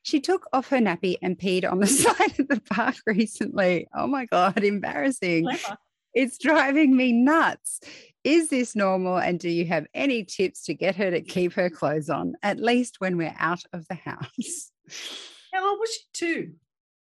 She 0.02 0.20
took 0.20 0.46
off 0.52 0.68
her 0.68 0.78
nappy 0.78 1.16
and 1.22 1.38
peed 1.38 1.70
on 1.70 1.78
the 1.78 1.86
side 1.86 2.38
of 2.38 2.48
the 2.48 2.60
park 2.60 2.96
recently. 3.06 3.86
Oh 3.94 4.06
my 4.06 4.26
God, 4.26 4.62
embarrassing. 4.64 5.44
Clever. 5.44 5.78
It's 6.14 6.36
driving 6.36 6.94
me 6.94 7.12
nuts. 7.12 7.80
Is 8.24 8.48
this 8.50 8.76
normal? 8.76 9.18
And 9.18 9.38
do 9.38 9.48
you 9.48 9.66
have 9.66 9.86
any 9.94 10.24
tips 10.24 10.64
to 10.64 10.74
get 10.74 10.96
her 10.96 11.10
to 11.10 11.20
keep 11.20 11.54
her 11.54 11.68
clothes 11.68 12.08
on, 12.08 12.34
at 12.42 12.58
least 12.58 13.00
when 13.00 13.16
we're 13.16 13.34
out 13.38 13.64
of 13.72 13.86
the 13.88 13.94
house? 13.94 14.70
How 15.52 15.70
old 15.70 15.80
was 15.80 15.90
she? 15.92 16.00
Two. 16.12 16.52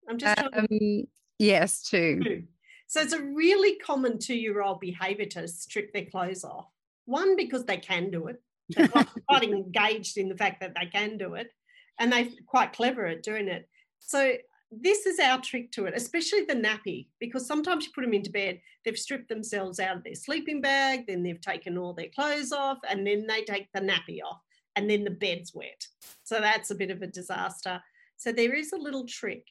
I'm 0.09 0.19
just 0.19 0.39
um, 0.39 0.67
to... 0.69 1.05
Yes, 1.39 1.83
two. 1.83 2.21
two. 2.23 2.43
So 2.87 3.01
it's 3.01 3.13
a 3.13 3.23
really 3.23 3.77
common 3.77 4.19
two 4.19 4.35
year 4.35 4.63
old 4.63 4.81
behavior 4.81 5.27
to 5.27 5.49
strip 5.49 5.93
their 5.93 6.07
clothes 6.07 6.45
off. 6.45 6.67
One, 7.05 7.37
because 7.37 7.65
they 7.65 7.79
can 7.79 8.11
do 8.11 8.29
it. 8.29 8.43
They're 8.71 8.89
quite, 8.89 9.09
quite 9.29 9.45
engaged 9.45 10.19
in 10.19 10.29
the 10.29 10.37
fact 10.37 10.61
that 10.61 10.75
they 10.79 10.87
can 10.87 11.19
do 11.19 11.35
it 11.35 11.51
and 11.99 12.13
they're 12.13 12.29
quite 12.47 12.73
clever 12.73 13.07
at 13.07 13.23
doing 13.23 13.49
it. 13.49 13.69
So 14.01 14.35
this 14.81 15.05
is 15.05 15.19
our 15.19 15.41
trick 15.41 15.71
to 15.73 15.85
it, 15.85 15.95
especially 15.95 16.45
the 16.45 16.55
nappy, 16.55 17.07
because 17.21 17.47
sometimes 17.47 17.85
you 17.85 17.93
put 17.95 18.03
them 18.03 18.15
into 18.15 18.31
bed, 18.31 18.61
they've 18.85 18.99
stripped 18.99 19.29
themselves 19.29 19.79
out 19.79 19.99
of 19.99 20.05
their 20.05 20.15
sleeping 20.15 20.63
bag, 20.63 21.07
then 21.07 21.23
they've 21.23 21.41
taken 21.41 21.77
all 21.77 21.93
their 21.93 22.09
clothes 22.15 22.53
off, 22.53 22.79
and 22.89 23.07
then 23.07 23.27
they 23.27 23.43
take 23.43 23.69
the 23.75 23.81
nappy 23.81 24.21
off, 24.25 24.41
and 24.77 24.89
then 24.89 25.05
the 25.05 25.11
bed's 25.11 25.55
wet. 25.55 25.87
So 26.25 26.41
that's 26.41 26.71
a 26.71 26.75
bit 26.75 26.91
of 26.91 27.03
a 27.03 27.07
disaster. 27.07 27.83
So 28.17 28.33
there 28.33 28.55
is 28.55 28.73
a 28.73 28.79
little 28.79 29.05
trick. 29.05 29.47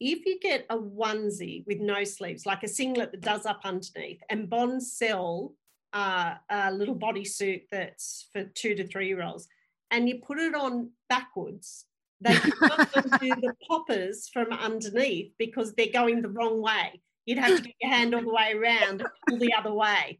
If 0.00 0.26
you 0.26 0.38
get 0.38 0.66
a 0.70 0.76
onesie 0.76 1.66
with 1.66 1.80
no 1.80 2.04
sleeves, 2.04 2.46
like 2.46 2.62
a 2.62 2.68
singlet 2.68 3.10
that 3.12 3.22
does 3.22 3.46
up 3.46 3.60
underneath, 3.64 4.20
and 4.28 4.50
Bond 4.50 4.82
sell 4.82 5.54
uh, 5.94 6.34
a 6.50 6.72
little 6.72 6.94
bodysuit 6.94 7.62
that's 7.72 8.28
for 8.32 8.44
two 8.44 8.74
to 8.74 8.86
three 8.86 9.08
year 9.08 9.22
olds, 9.22 9.48
and 9.90 10.08
you 10.08 10.20
put 10.20 10.38
it 10.38 10.54
on 10.54 10.90
backwards, 11.08 11.86
they 12.20 12.34
can't 12.34 13.20
do 13.20 13.28
the 13.28 13.54
poppers 13.66 14.28
from 14.32 14.52
underneath 14.52 15.32
because 15.38 15.74
they're 15.74 15.92
going 15.92 16.22
the 16.22 16.28
wrong 16.28 16.60
way. 16.60 17.00
You'd 17.26 17.38
have 17.38 17.56
to 17.56 17.62
get 17.62 17.74
your 17.80 17.90
hand 17.90 18.14
all 18.14 18.22
the 18.22 18.32
way 18.32 18.54
around, 18.54 19.04
pull 19.28 19.38
the 19.38 19.54
other 19.54 19.72
way. 19.72 20.18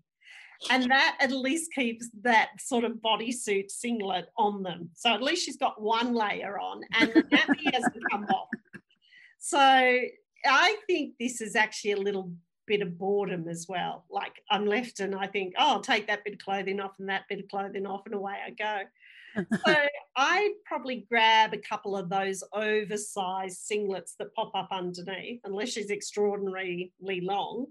And 0.70 0.90
that 0.90 1.16
at 1.20 1.30
least 1.30 1.72
keeps 1.72 2.08
that 2.22 2.48
sort 2.58 2.84
of 2.84 2.94
bodysuit 2.94 3.70
singlet 3.70 4.26
on 4.36 4.62
them. 4.62 4.90
So 4.94 5.10
at 5.10 5.22
least 5.22 5.44
she's 5.44 5.56
got 5.56 5.80
one 5.80 6.14
layer 6.14 6.58
on 6.58 6.82
and 6.98 7.10
the 7.14 7.22
nappy 7.22 7.72
hasn't 7.72 8.10
come 8.10 8.24
off. 8.24 8.48
So 9.38 9.58
I 9.58 10.76
think 10.86 11.14
this 11.18 11.40
is 11.40 11.56
actually 11.56 11.92
a 11.92 12.00
little 12.00 12.32
bit 12.66 12.82
of 12.82 12.98
boredom 12.98 13.48
as 13.48 13.66
well. 13.68 14.04
Like 14.10 14.42
I'm 14.50 14.66
left 14.66 15.00
and 15.00 15.14
I 15.14 15.28
think, 15.28 15.54
oh, 15.58 15.74
I'll 15.74 15.80
take 15.80 16.08
that 16.08 16.24
bit 16.24 16.34
of 16.34 16.40
clothing 16.40 16.80
off 16.80 16.98
and 16.98 17.08
that 17.08 17.28
bit 17.28 17.40
of 17.40 17.48
clothing 17.48 17.86
off, 17.86 18.02
and 18.06 18.14
away 18.14 18.34
I 18.44 18.50
go 18.50 18.82
so 19.66 19.74
I'd 20.20 20.54
probably 20.64 21.06
grab 21.08 21.54
a 21.54 21.58
couple 21.58 21.96
of 21.96 22.08
those 22.08 22.42
oversized 22.52 23.70
singlets 23.70 24.16
that 24.18 24.34
pop 24.34 24.50
up 24.52 24.66
underneath, 24.72 25.40
unless 25.44 25.68
she's 25.68 25.92
extraordinarily 25.92 26.90
long, 27.06 27.66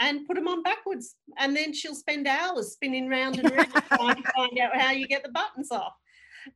and 0.00 0.26
put 0.26 0.34
them 0.34 0.48
on 0.48 0.64
backwards. 0.64 1.14
And 1.38 1.56
then 1.56 1.72
she'll 1.72 1.94
spend 1.94 2.26
hours 2.26 2.72
spinning 2.72 3.08
round 3.08 3.38
and 3.38 3.52
around 3.52 3.70
trying 3.92 4.20
to 4.20 4.32
find 4.34 4.58
out 4.58 4.76
how 4.76 4.90
you 4.90 5.06
get 5.06 5.22
the 5.22 5.30
buttons 5.30 5.70
off. 5.70 5.92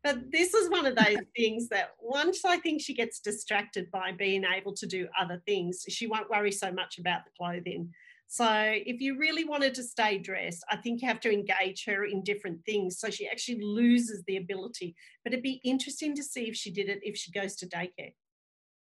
But 0.03 0.33
this 0.33 0.53
is 0.53 0.69
one 0.69 0.85
of 0.85 0.97
those 0.97 1.19
things 1.37 1.69
that 1.69 1.91
once 2.01 2.45
I 2.45 2.57
think 2.59 2.83
she 2.83 2.95
gets 2.95 3.21
distracted 3.21 3.89
by 3.93 4.11
being 4.11 4.43
able 4.45 4.75
to 4.75 4.87
do 4.87 5.07
other 5.19 5.41
things, 5.47 5.85
she 5.89 6.09
won't 6.09 6.29
worry 6.29 6.51
so 6.51 6.73
much 6.73 6.99
about 6.99 7.25
the 7.25 7.31
clothing. 7.39 7.93
So 8.33 8.47
if 8.49 9.01
you 9.01 9.19
really 9.19 9.45
wanted 9.45 9.75
to 9.75 9.83
stay 9.83 10.17
dressed, 10.17 10.65
I 10.71 10.77
think 10.77 11.03
you 11.03 11.09
have 11.09 11.19
to 11.21 11.33
engage 11.33 11.85
her 11.87 12.05
in 12.05 12.23
different 12.23 12.65
things 12.65 13.01
so 13.01 13.11
she 13.11 13.27
actually 13.27 13.61
loses 13.61 14.23
the 14.25 14.37
ability. 14.37 14.95
But 15.25 15.33
it'd 15.33 15.43
be 15.43 15.61
interesting 15.65 16.15
to 16.15 16.23
see 16.23 16.45
if 16.45 16.55
she 16.55 16.71
did 16.71 16.89
it 16.89 17.01
if 17.03 17.17
she 17.17 17.33
goes 17.33 17.57
to 17.57 17.67
daycare. 17.67 18.15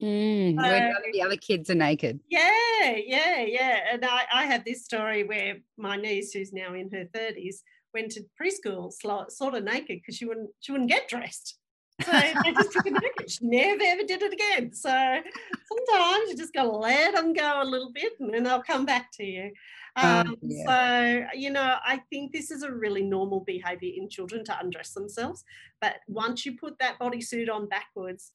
Mm, 0.03 0.57
so, 0.57 0.63
none 0.63 0.91
of 0.91 1.13
the 1.13 1.23
other 1.23 1.37
kids 1.37 1.71
are 1.71 1.77
naked. 1.77 2.19
Yeah, 2.29 2.97
yeah, 2.97 3.43
yeah. 3.43 3.79
And 3.93 4.05
I, 4.05 4.25
I 4.35 4.47
have 4.47 4.65
this 4.65 4.85
story 4.85 5.23
where 5.23 5.59
my 5.79 5.97
niece, 5.97 6.33
who's 6.33 6.53
now 6.53 6.75
in 6.75 6.91
her 6.91 7.05
30s, 7.15 7.59
went 7.95 8.11
to 8.13 8.25
preschool 8.39 8.91
sort 9.31 9.55
of 9.55 9.63
naked 9.63 10.01
because 10.01 10.17
she 10.17 10.25
wouldn't 10.25 10.51
she 10.59 10.73
wouldn't 10.73 10.91
get 10.91 11.09
dressed. 11.09 11.57
So 12.05 12.13
they 12.13 12.53
just 12.53 12.73
took 12.73 12.87
a 12.87 12.91
naked. 12.91 13.31
She 13.31 13.47
never 13.47 13.83
ever 13.83 14.03
did 14.03 14.23
it 14.23 14.33
again. 14.33 14.73
So 14.73 14.91
sometimes 14.91 16.31
you 16.31 16.37
just 16.37 16.53
got 16.53 16.65
to 16.65 16.71
let 16.71 17.15
them 17.15 17.33
go 17.33 17.63
a 17.63 17.65
little 17.65 17.91
bit 17.93 18.13
and 18.21 18.33
then 18.35 18.43
they'll 18.43 18.63
come 18.63 18.85
back 18.85 19.11
to 19.13 19.25
you. 19.25 19.51
Um, 19.97 20.29
um, 20.29 20.37
yeah. 20.43 21.27
So, 21.31 21.39
you 21.39 21.51
know, 21.51 21.77
I 21.85 22.03
think 22.11 22.33
this 22.33 22.51
is 22.51 22.63
a 22.63 22.71
really 22.71 23.03
normal 23.03 23.41
behavior 23.41 23.93
in 23.97 24.11
children 24.11 24.45
to 24.45 24.59
undress 24.61 24.93
themselves. 24.93 25.45
But 25.81 25.97
once 26.07 26.45
you 26.45 26.59
put 26.59 26.79
that 26.81 26.99
bodysuit 26.99 27.51
on 27.51 27.69
backwards, 27.69 28.33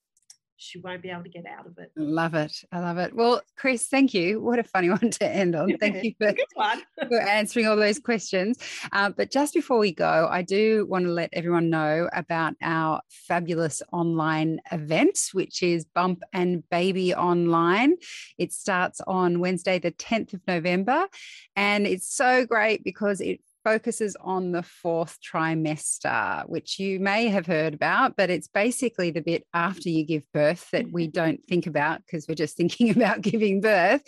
she 0.61 0.79
won't 0.79 1.01
be 1.01 1.09
able 1.09 1.23
to 1.23 1.29
get 1.29 1.45
out 1.45 1.65
of 1.65 1.77
it. 1.79 1.91
Love 1.95 2.35
it. 2.35 2.63
I 2.71 2.79
love 2.79 2.99
it. 2.99 3.15
Well, 3.15 3.41
Chris, 3.57 3.87
thank 3.87 4.13
you. 4.13 4.39
What 4.39 4.59
a 4.59 4.63
funny 4.63 4.89
one 4.91 5.09
to 5.09 5.27
end 5.27 5.55
on. 5.55 5.75
Thank 5.77 6.03
you 6.03 6.13
for, 6.19 6.33
for 7.07 7.19
answering 7.19 7.67
all 7.67 7.75
those 7.75 7.99
questions. 7.99 8.57
Uh, 8.91 9.09
but 9.09 9.31
just 9.31 9.53
before 9.53 9.79
we 9.79 9.91
go, 9.91 10.27
I 10.29 10.43
do 10.43 10.85
want 10.87 11.05
to 11.05 11.11
let 11.11 11.31
everyone 11.33 11.69
know 11.69 12.09
about 12.13 12.53
our 12.61 13.01
fabulous 13.09 13.81
online 13.91 14.61
event, 14.71 15.29
which 15.33 15.63
is 15.63 15.85
Bump 15.85 16.21
and 16.31 16.67
Baby 16.69 17.15
Online. 17.15 17.95
It 18.37 18.53
starts 18.53 19.01
on 19.07 19.39
Wednesday, 19.39 19.79
the 19.79 19.91
10th 19.91 20.33
of 20.33 20.41
November. 20.47 21.07
And 21.55 21.87
it's 21.87 22.13
so 22.13 22.45
great 22.45 22.83
because 22.83 23.19
it 23.19 23.41
focuses 23.63 24.15
on 24.21 24.51
the 24.51 24.63
fourth 24.63 25.17
trimester, 25.21 26.47
which 26.47 26.79
you 26.79 26.99
may 26.99 27.27
have 27.27 27.45
heard 27.45 27.73
about, 27.73 28.15
but 28.15 28.29
it's 28.29 28.47
basically 28.47 29.11
the 29.11 29.21
bit 29.21 29.45
after 29.53 29.89
you 29.89 30.05
give 30.05 30.23
birth 30.33 30.69
that 30.71 30.91
we 30.91 31.05
mm-hmm. 31.05 31.11
don't 31.11 31.43
think 31.47 31.67
about 31.67 32.01
because 32.05 32.27
we're 32.27 32.35
just 32.35 32.57
thinking 32.61 32.89
about 32.89 33.21
giving 33.21 33.61
birth. 33.61 34.03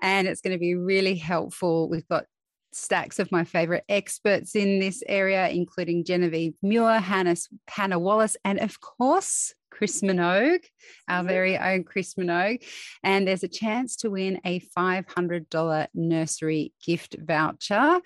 And 0.00 0.26
it's 0.26 0.40
going 0.40 0.54
to 0.54 0.60
be 0.60 0.74
really 0.74 1.16
helpful. 1.16 1.88
We've 1.88 2.08
got 2.08 2.24
stacks 2.72 3.18
of 3.18 3.30
my 3.30 3.44
favorite 3.44 3.84
experts 3.88 4.56
in 4.56 4.78
this 4.78 5.02
area, 5.06 5.48
including 5.48 6.04
Genevieve 6.04 6.54
Muir, 6.62 7.00
Hannah, 7.00 7.36
Hannah 7.68 7.98
Wallace, 7.98 8.36
and 8.44 8.58
of 8.60 8.80
course, 8.80 9.54
Chris 9.72 10.02
Minogue, 10.02 10.64
our 11.08 11.24
very 11.24 11.56
own 11.56 11.82
Chris 11.82 12.14
Minogue. 12.14 12.62
And 13.02 13.26
there's 13.26 13.42
a 13.42 13.48
chance 13.48 13.96
to 13.96 14.10
win 14.10 14.38
a 14.44 14.60
$500 14.60 15.86
nursery 15.94 16.72
gift 16.84 17.16
voucher. 17.18 18.00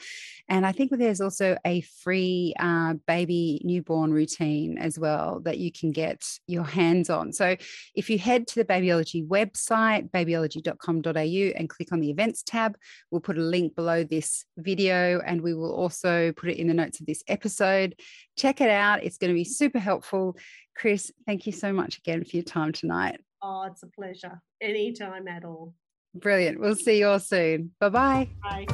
And 0.49 0.65
I 0.65 0.71
think 0.71 0.93
there's 0.97 1.21
also 1.21 1.57
a 1.67 1.81
free 1.81 2.55
uh, 2.61 2.95
baby 3.09 3.61
newborn 3.65 4.13
routine 4.13 4.79
as 4.79 4.97
well 4.97 5.41
that 5.41 5.59
you 5.59 5.73
can 5.73 5.91
get 5.91 6.25
your 6.47 6.63
hands 6.63 7.11
on. 7.11 7.33
So 7.33 7.57
if 7.97 8.09
you 8.09 8.19
head 8.19 8.47
to 8.47 8.55
the 8.55 8.65
Babyology 8.65 9.27
website, 9.27 10.11
babyology.com.au, 10.13 11.59
and 11.59 11.69
click 11.69 11.93
on 11.93 11.99
the 11.99 12.11
events 12.11 12.45
tab, 12.45 12.77
we'll 13.11 13.21
put 13.21 13.39
a 13.39 13.43
link 13.43 13.75
below 13.75 14.05
this 14.05 14.45
video 14.57 15.21
and 15.27 15.41
we 15.41 15.53
will 15.53 15.75
also 15.75 16.31
put 16.33 16.49
it 16.49 16.59
in 16.59 16.69
the 16.69 16.75
notes 16.75 17.01
of 17.01 17.07
this 17.07 17.25
episode. 17.27 17.97
Check 18.37 18.61
it 18.61 18.71
out, 18.71 19.03
it's 19.03 19.19
going 19.19 19.33
to 19.33 19.35
be 19.35 19.45
super 19.45 19.81
helpful. 19.81 20.37
Chris, 20.77 21.11
thank 21.27 21.47
you 21.47 21.53
so 21.53 21.73
much 21.73 21.99
again 21.99 22.25
for 22.25 22.37
your 22.37 22.45
time 22.45 22.73
tonight. 22.73 23.21
Oh, 23.43 23.65
it's 23.65 23.83
a 23.83 23.87
pleasure. 23.87 24.41
Anytime 24.61 25.27
at 25.29 25.45
all. 25.45 25.75
Brilliant. 26.15 26.61
We'll 26.61 26.75
see 26.75 26.99
you 26.99 27.09
all 27.09 27.21
soon. 27.21 27.73
Bye-bye. 27.81 28.29
Bye. 28.43 28.67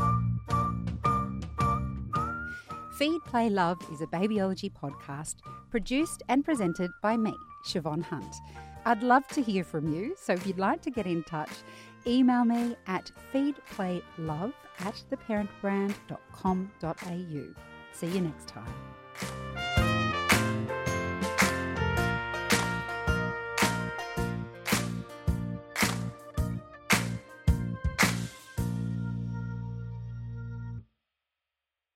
Feed, 2.99 3.21
Play, 3.25 3.51
Love 3.51 3.79
is 3.93 4.01
a 4.01 4.07
babyology 4.07 4.73
podcast 4.73 5.37
produced 5.71 6.23
and 6.29 6.45
presented 6.45 6.91
by 7.03 7.17
me, 7.17 7.35
Siobhan 7.67 8.03
Hunt. 8.03 8.35
I'd 8.85 9.03
love 9.03 9.27
to 9.29 9.43
hear 9.43 9.65
from 9.65 9.93
you, 9.93 10.15
so 10.21 10.35
if 10.35 10.47
you'd 10.47 10.59
like 10.59 10.83
to 10.83 10.91
get 10.91 11.07
in 11.07 11.23
touch, 11.25 11.51
email 12.07 12.45
me 12.45 12.77
at 12.87 13.11
feedplaylove 13.33 14.53
at 14.81 15.03
theparentbrand.com.au. 15.11 17.55
See 17.93 18.07
you 18.07 18.21
next 18.21 18.49
time. 18.49 18.75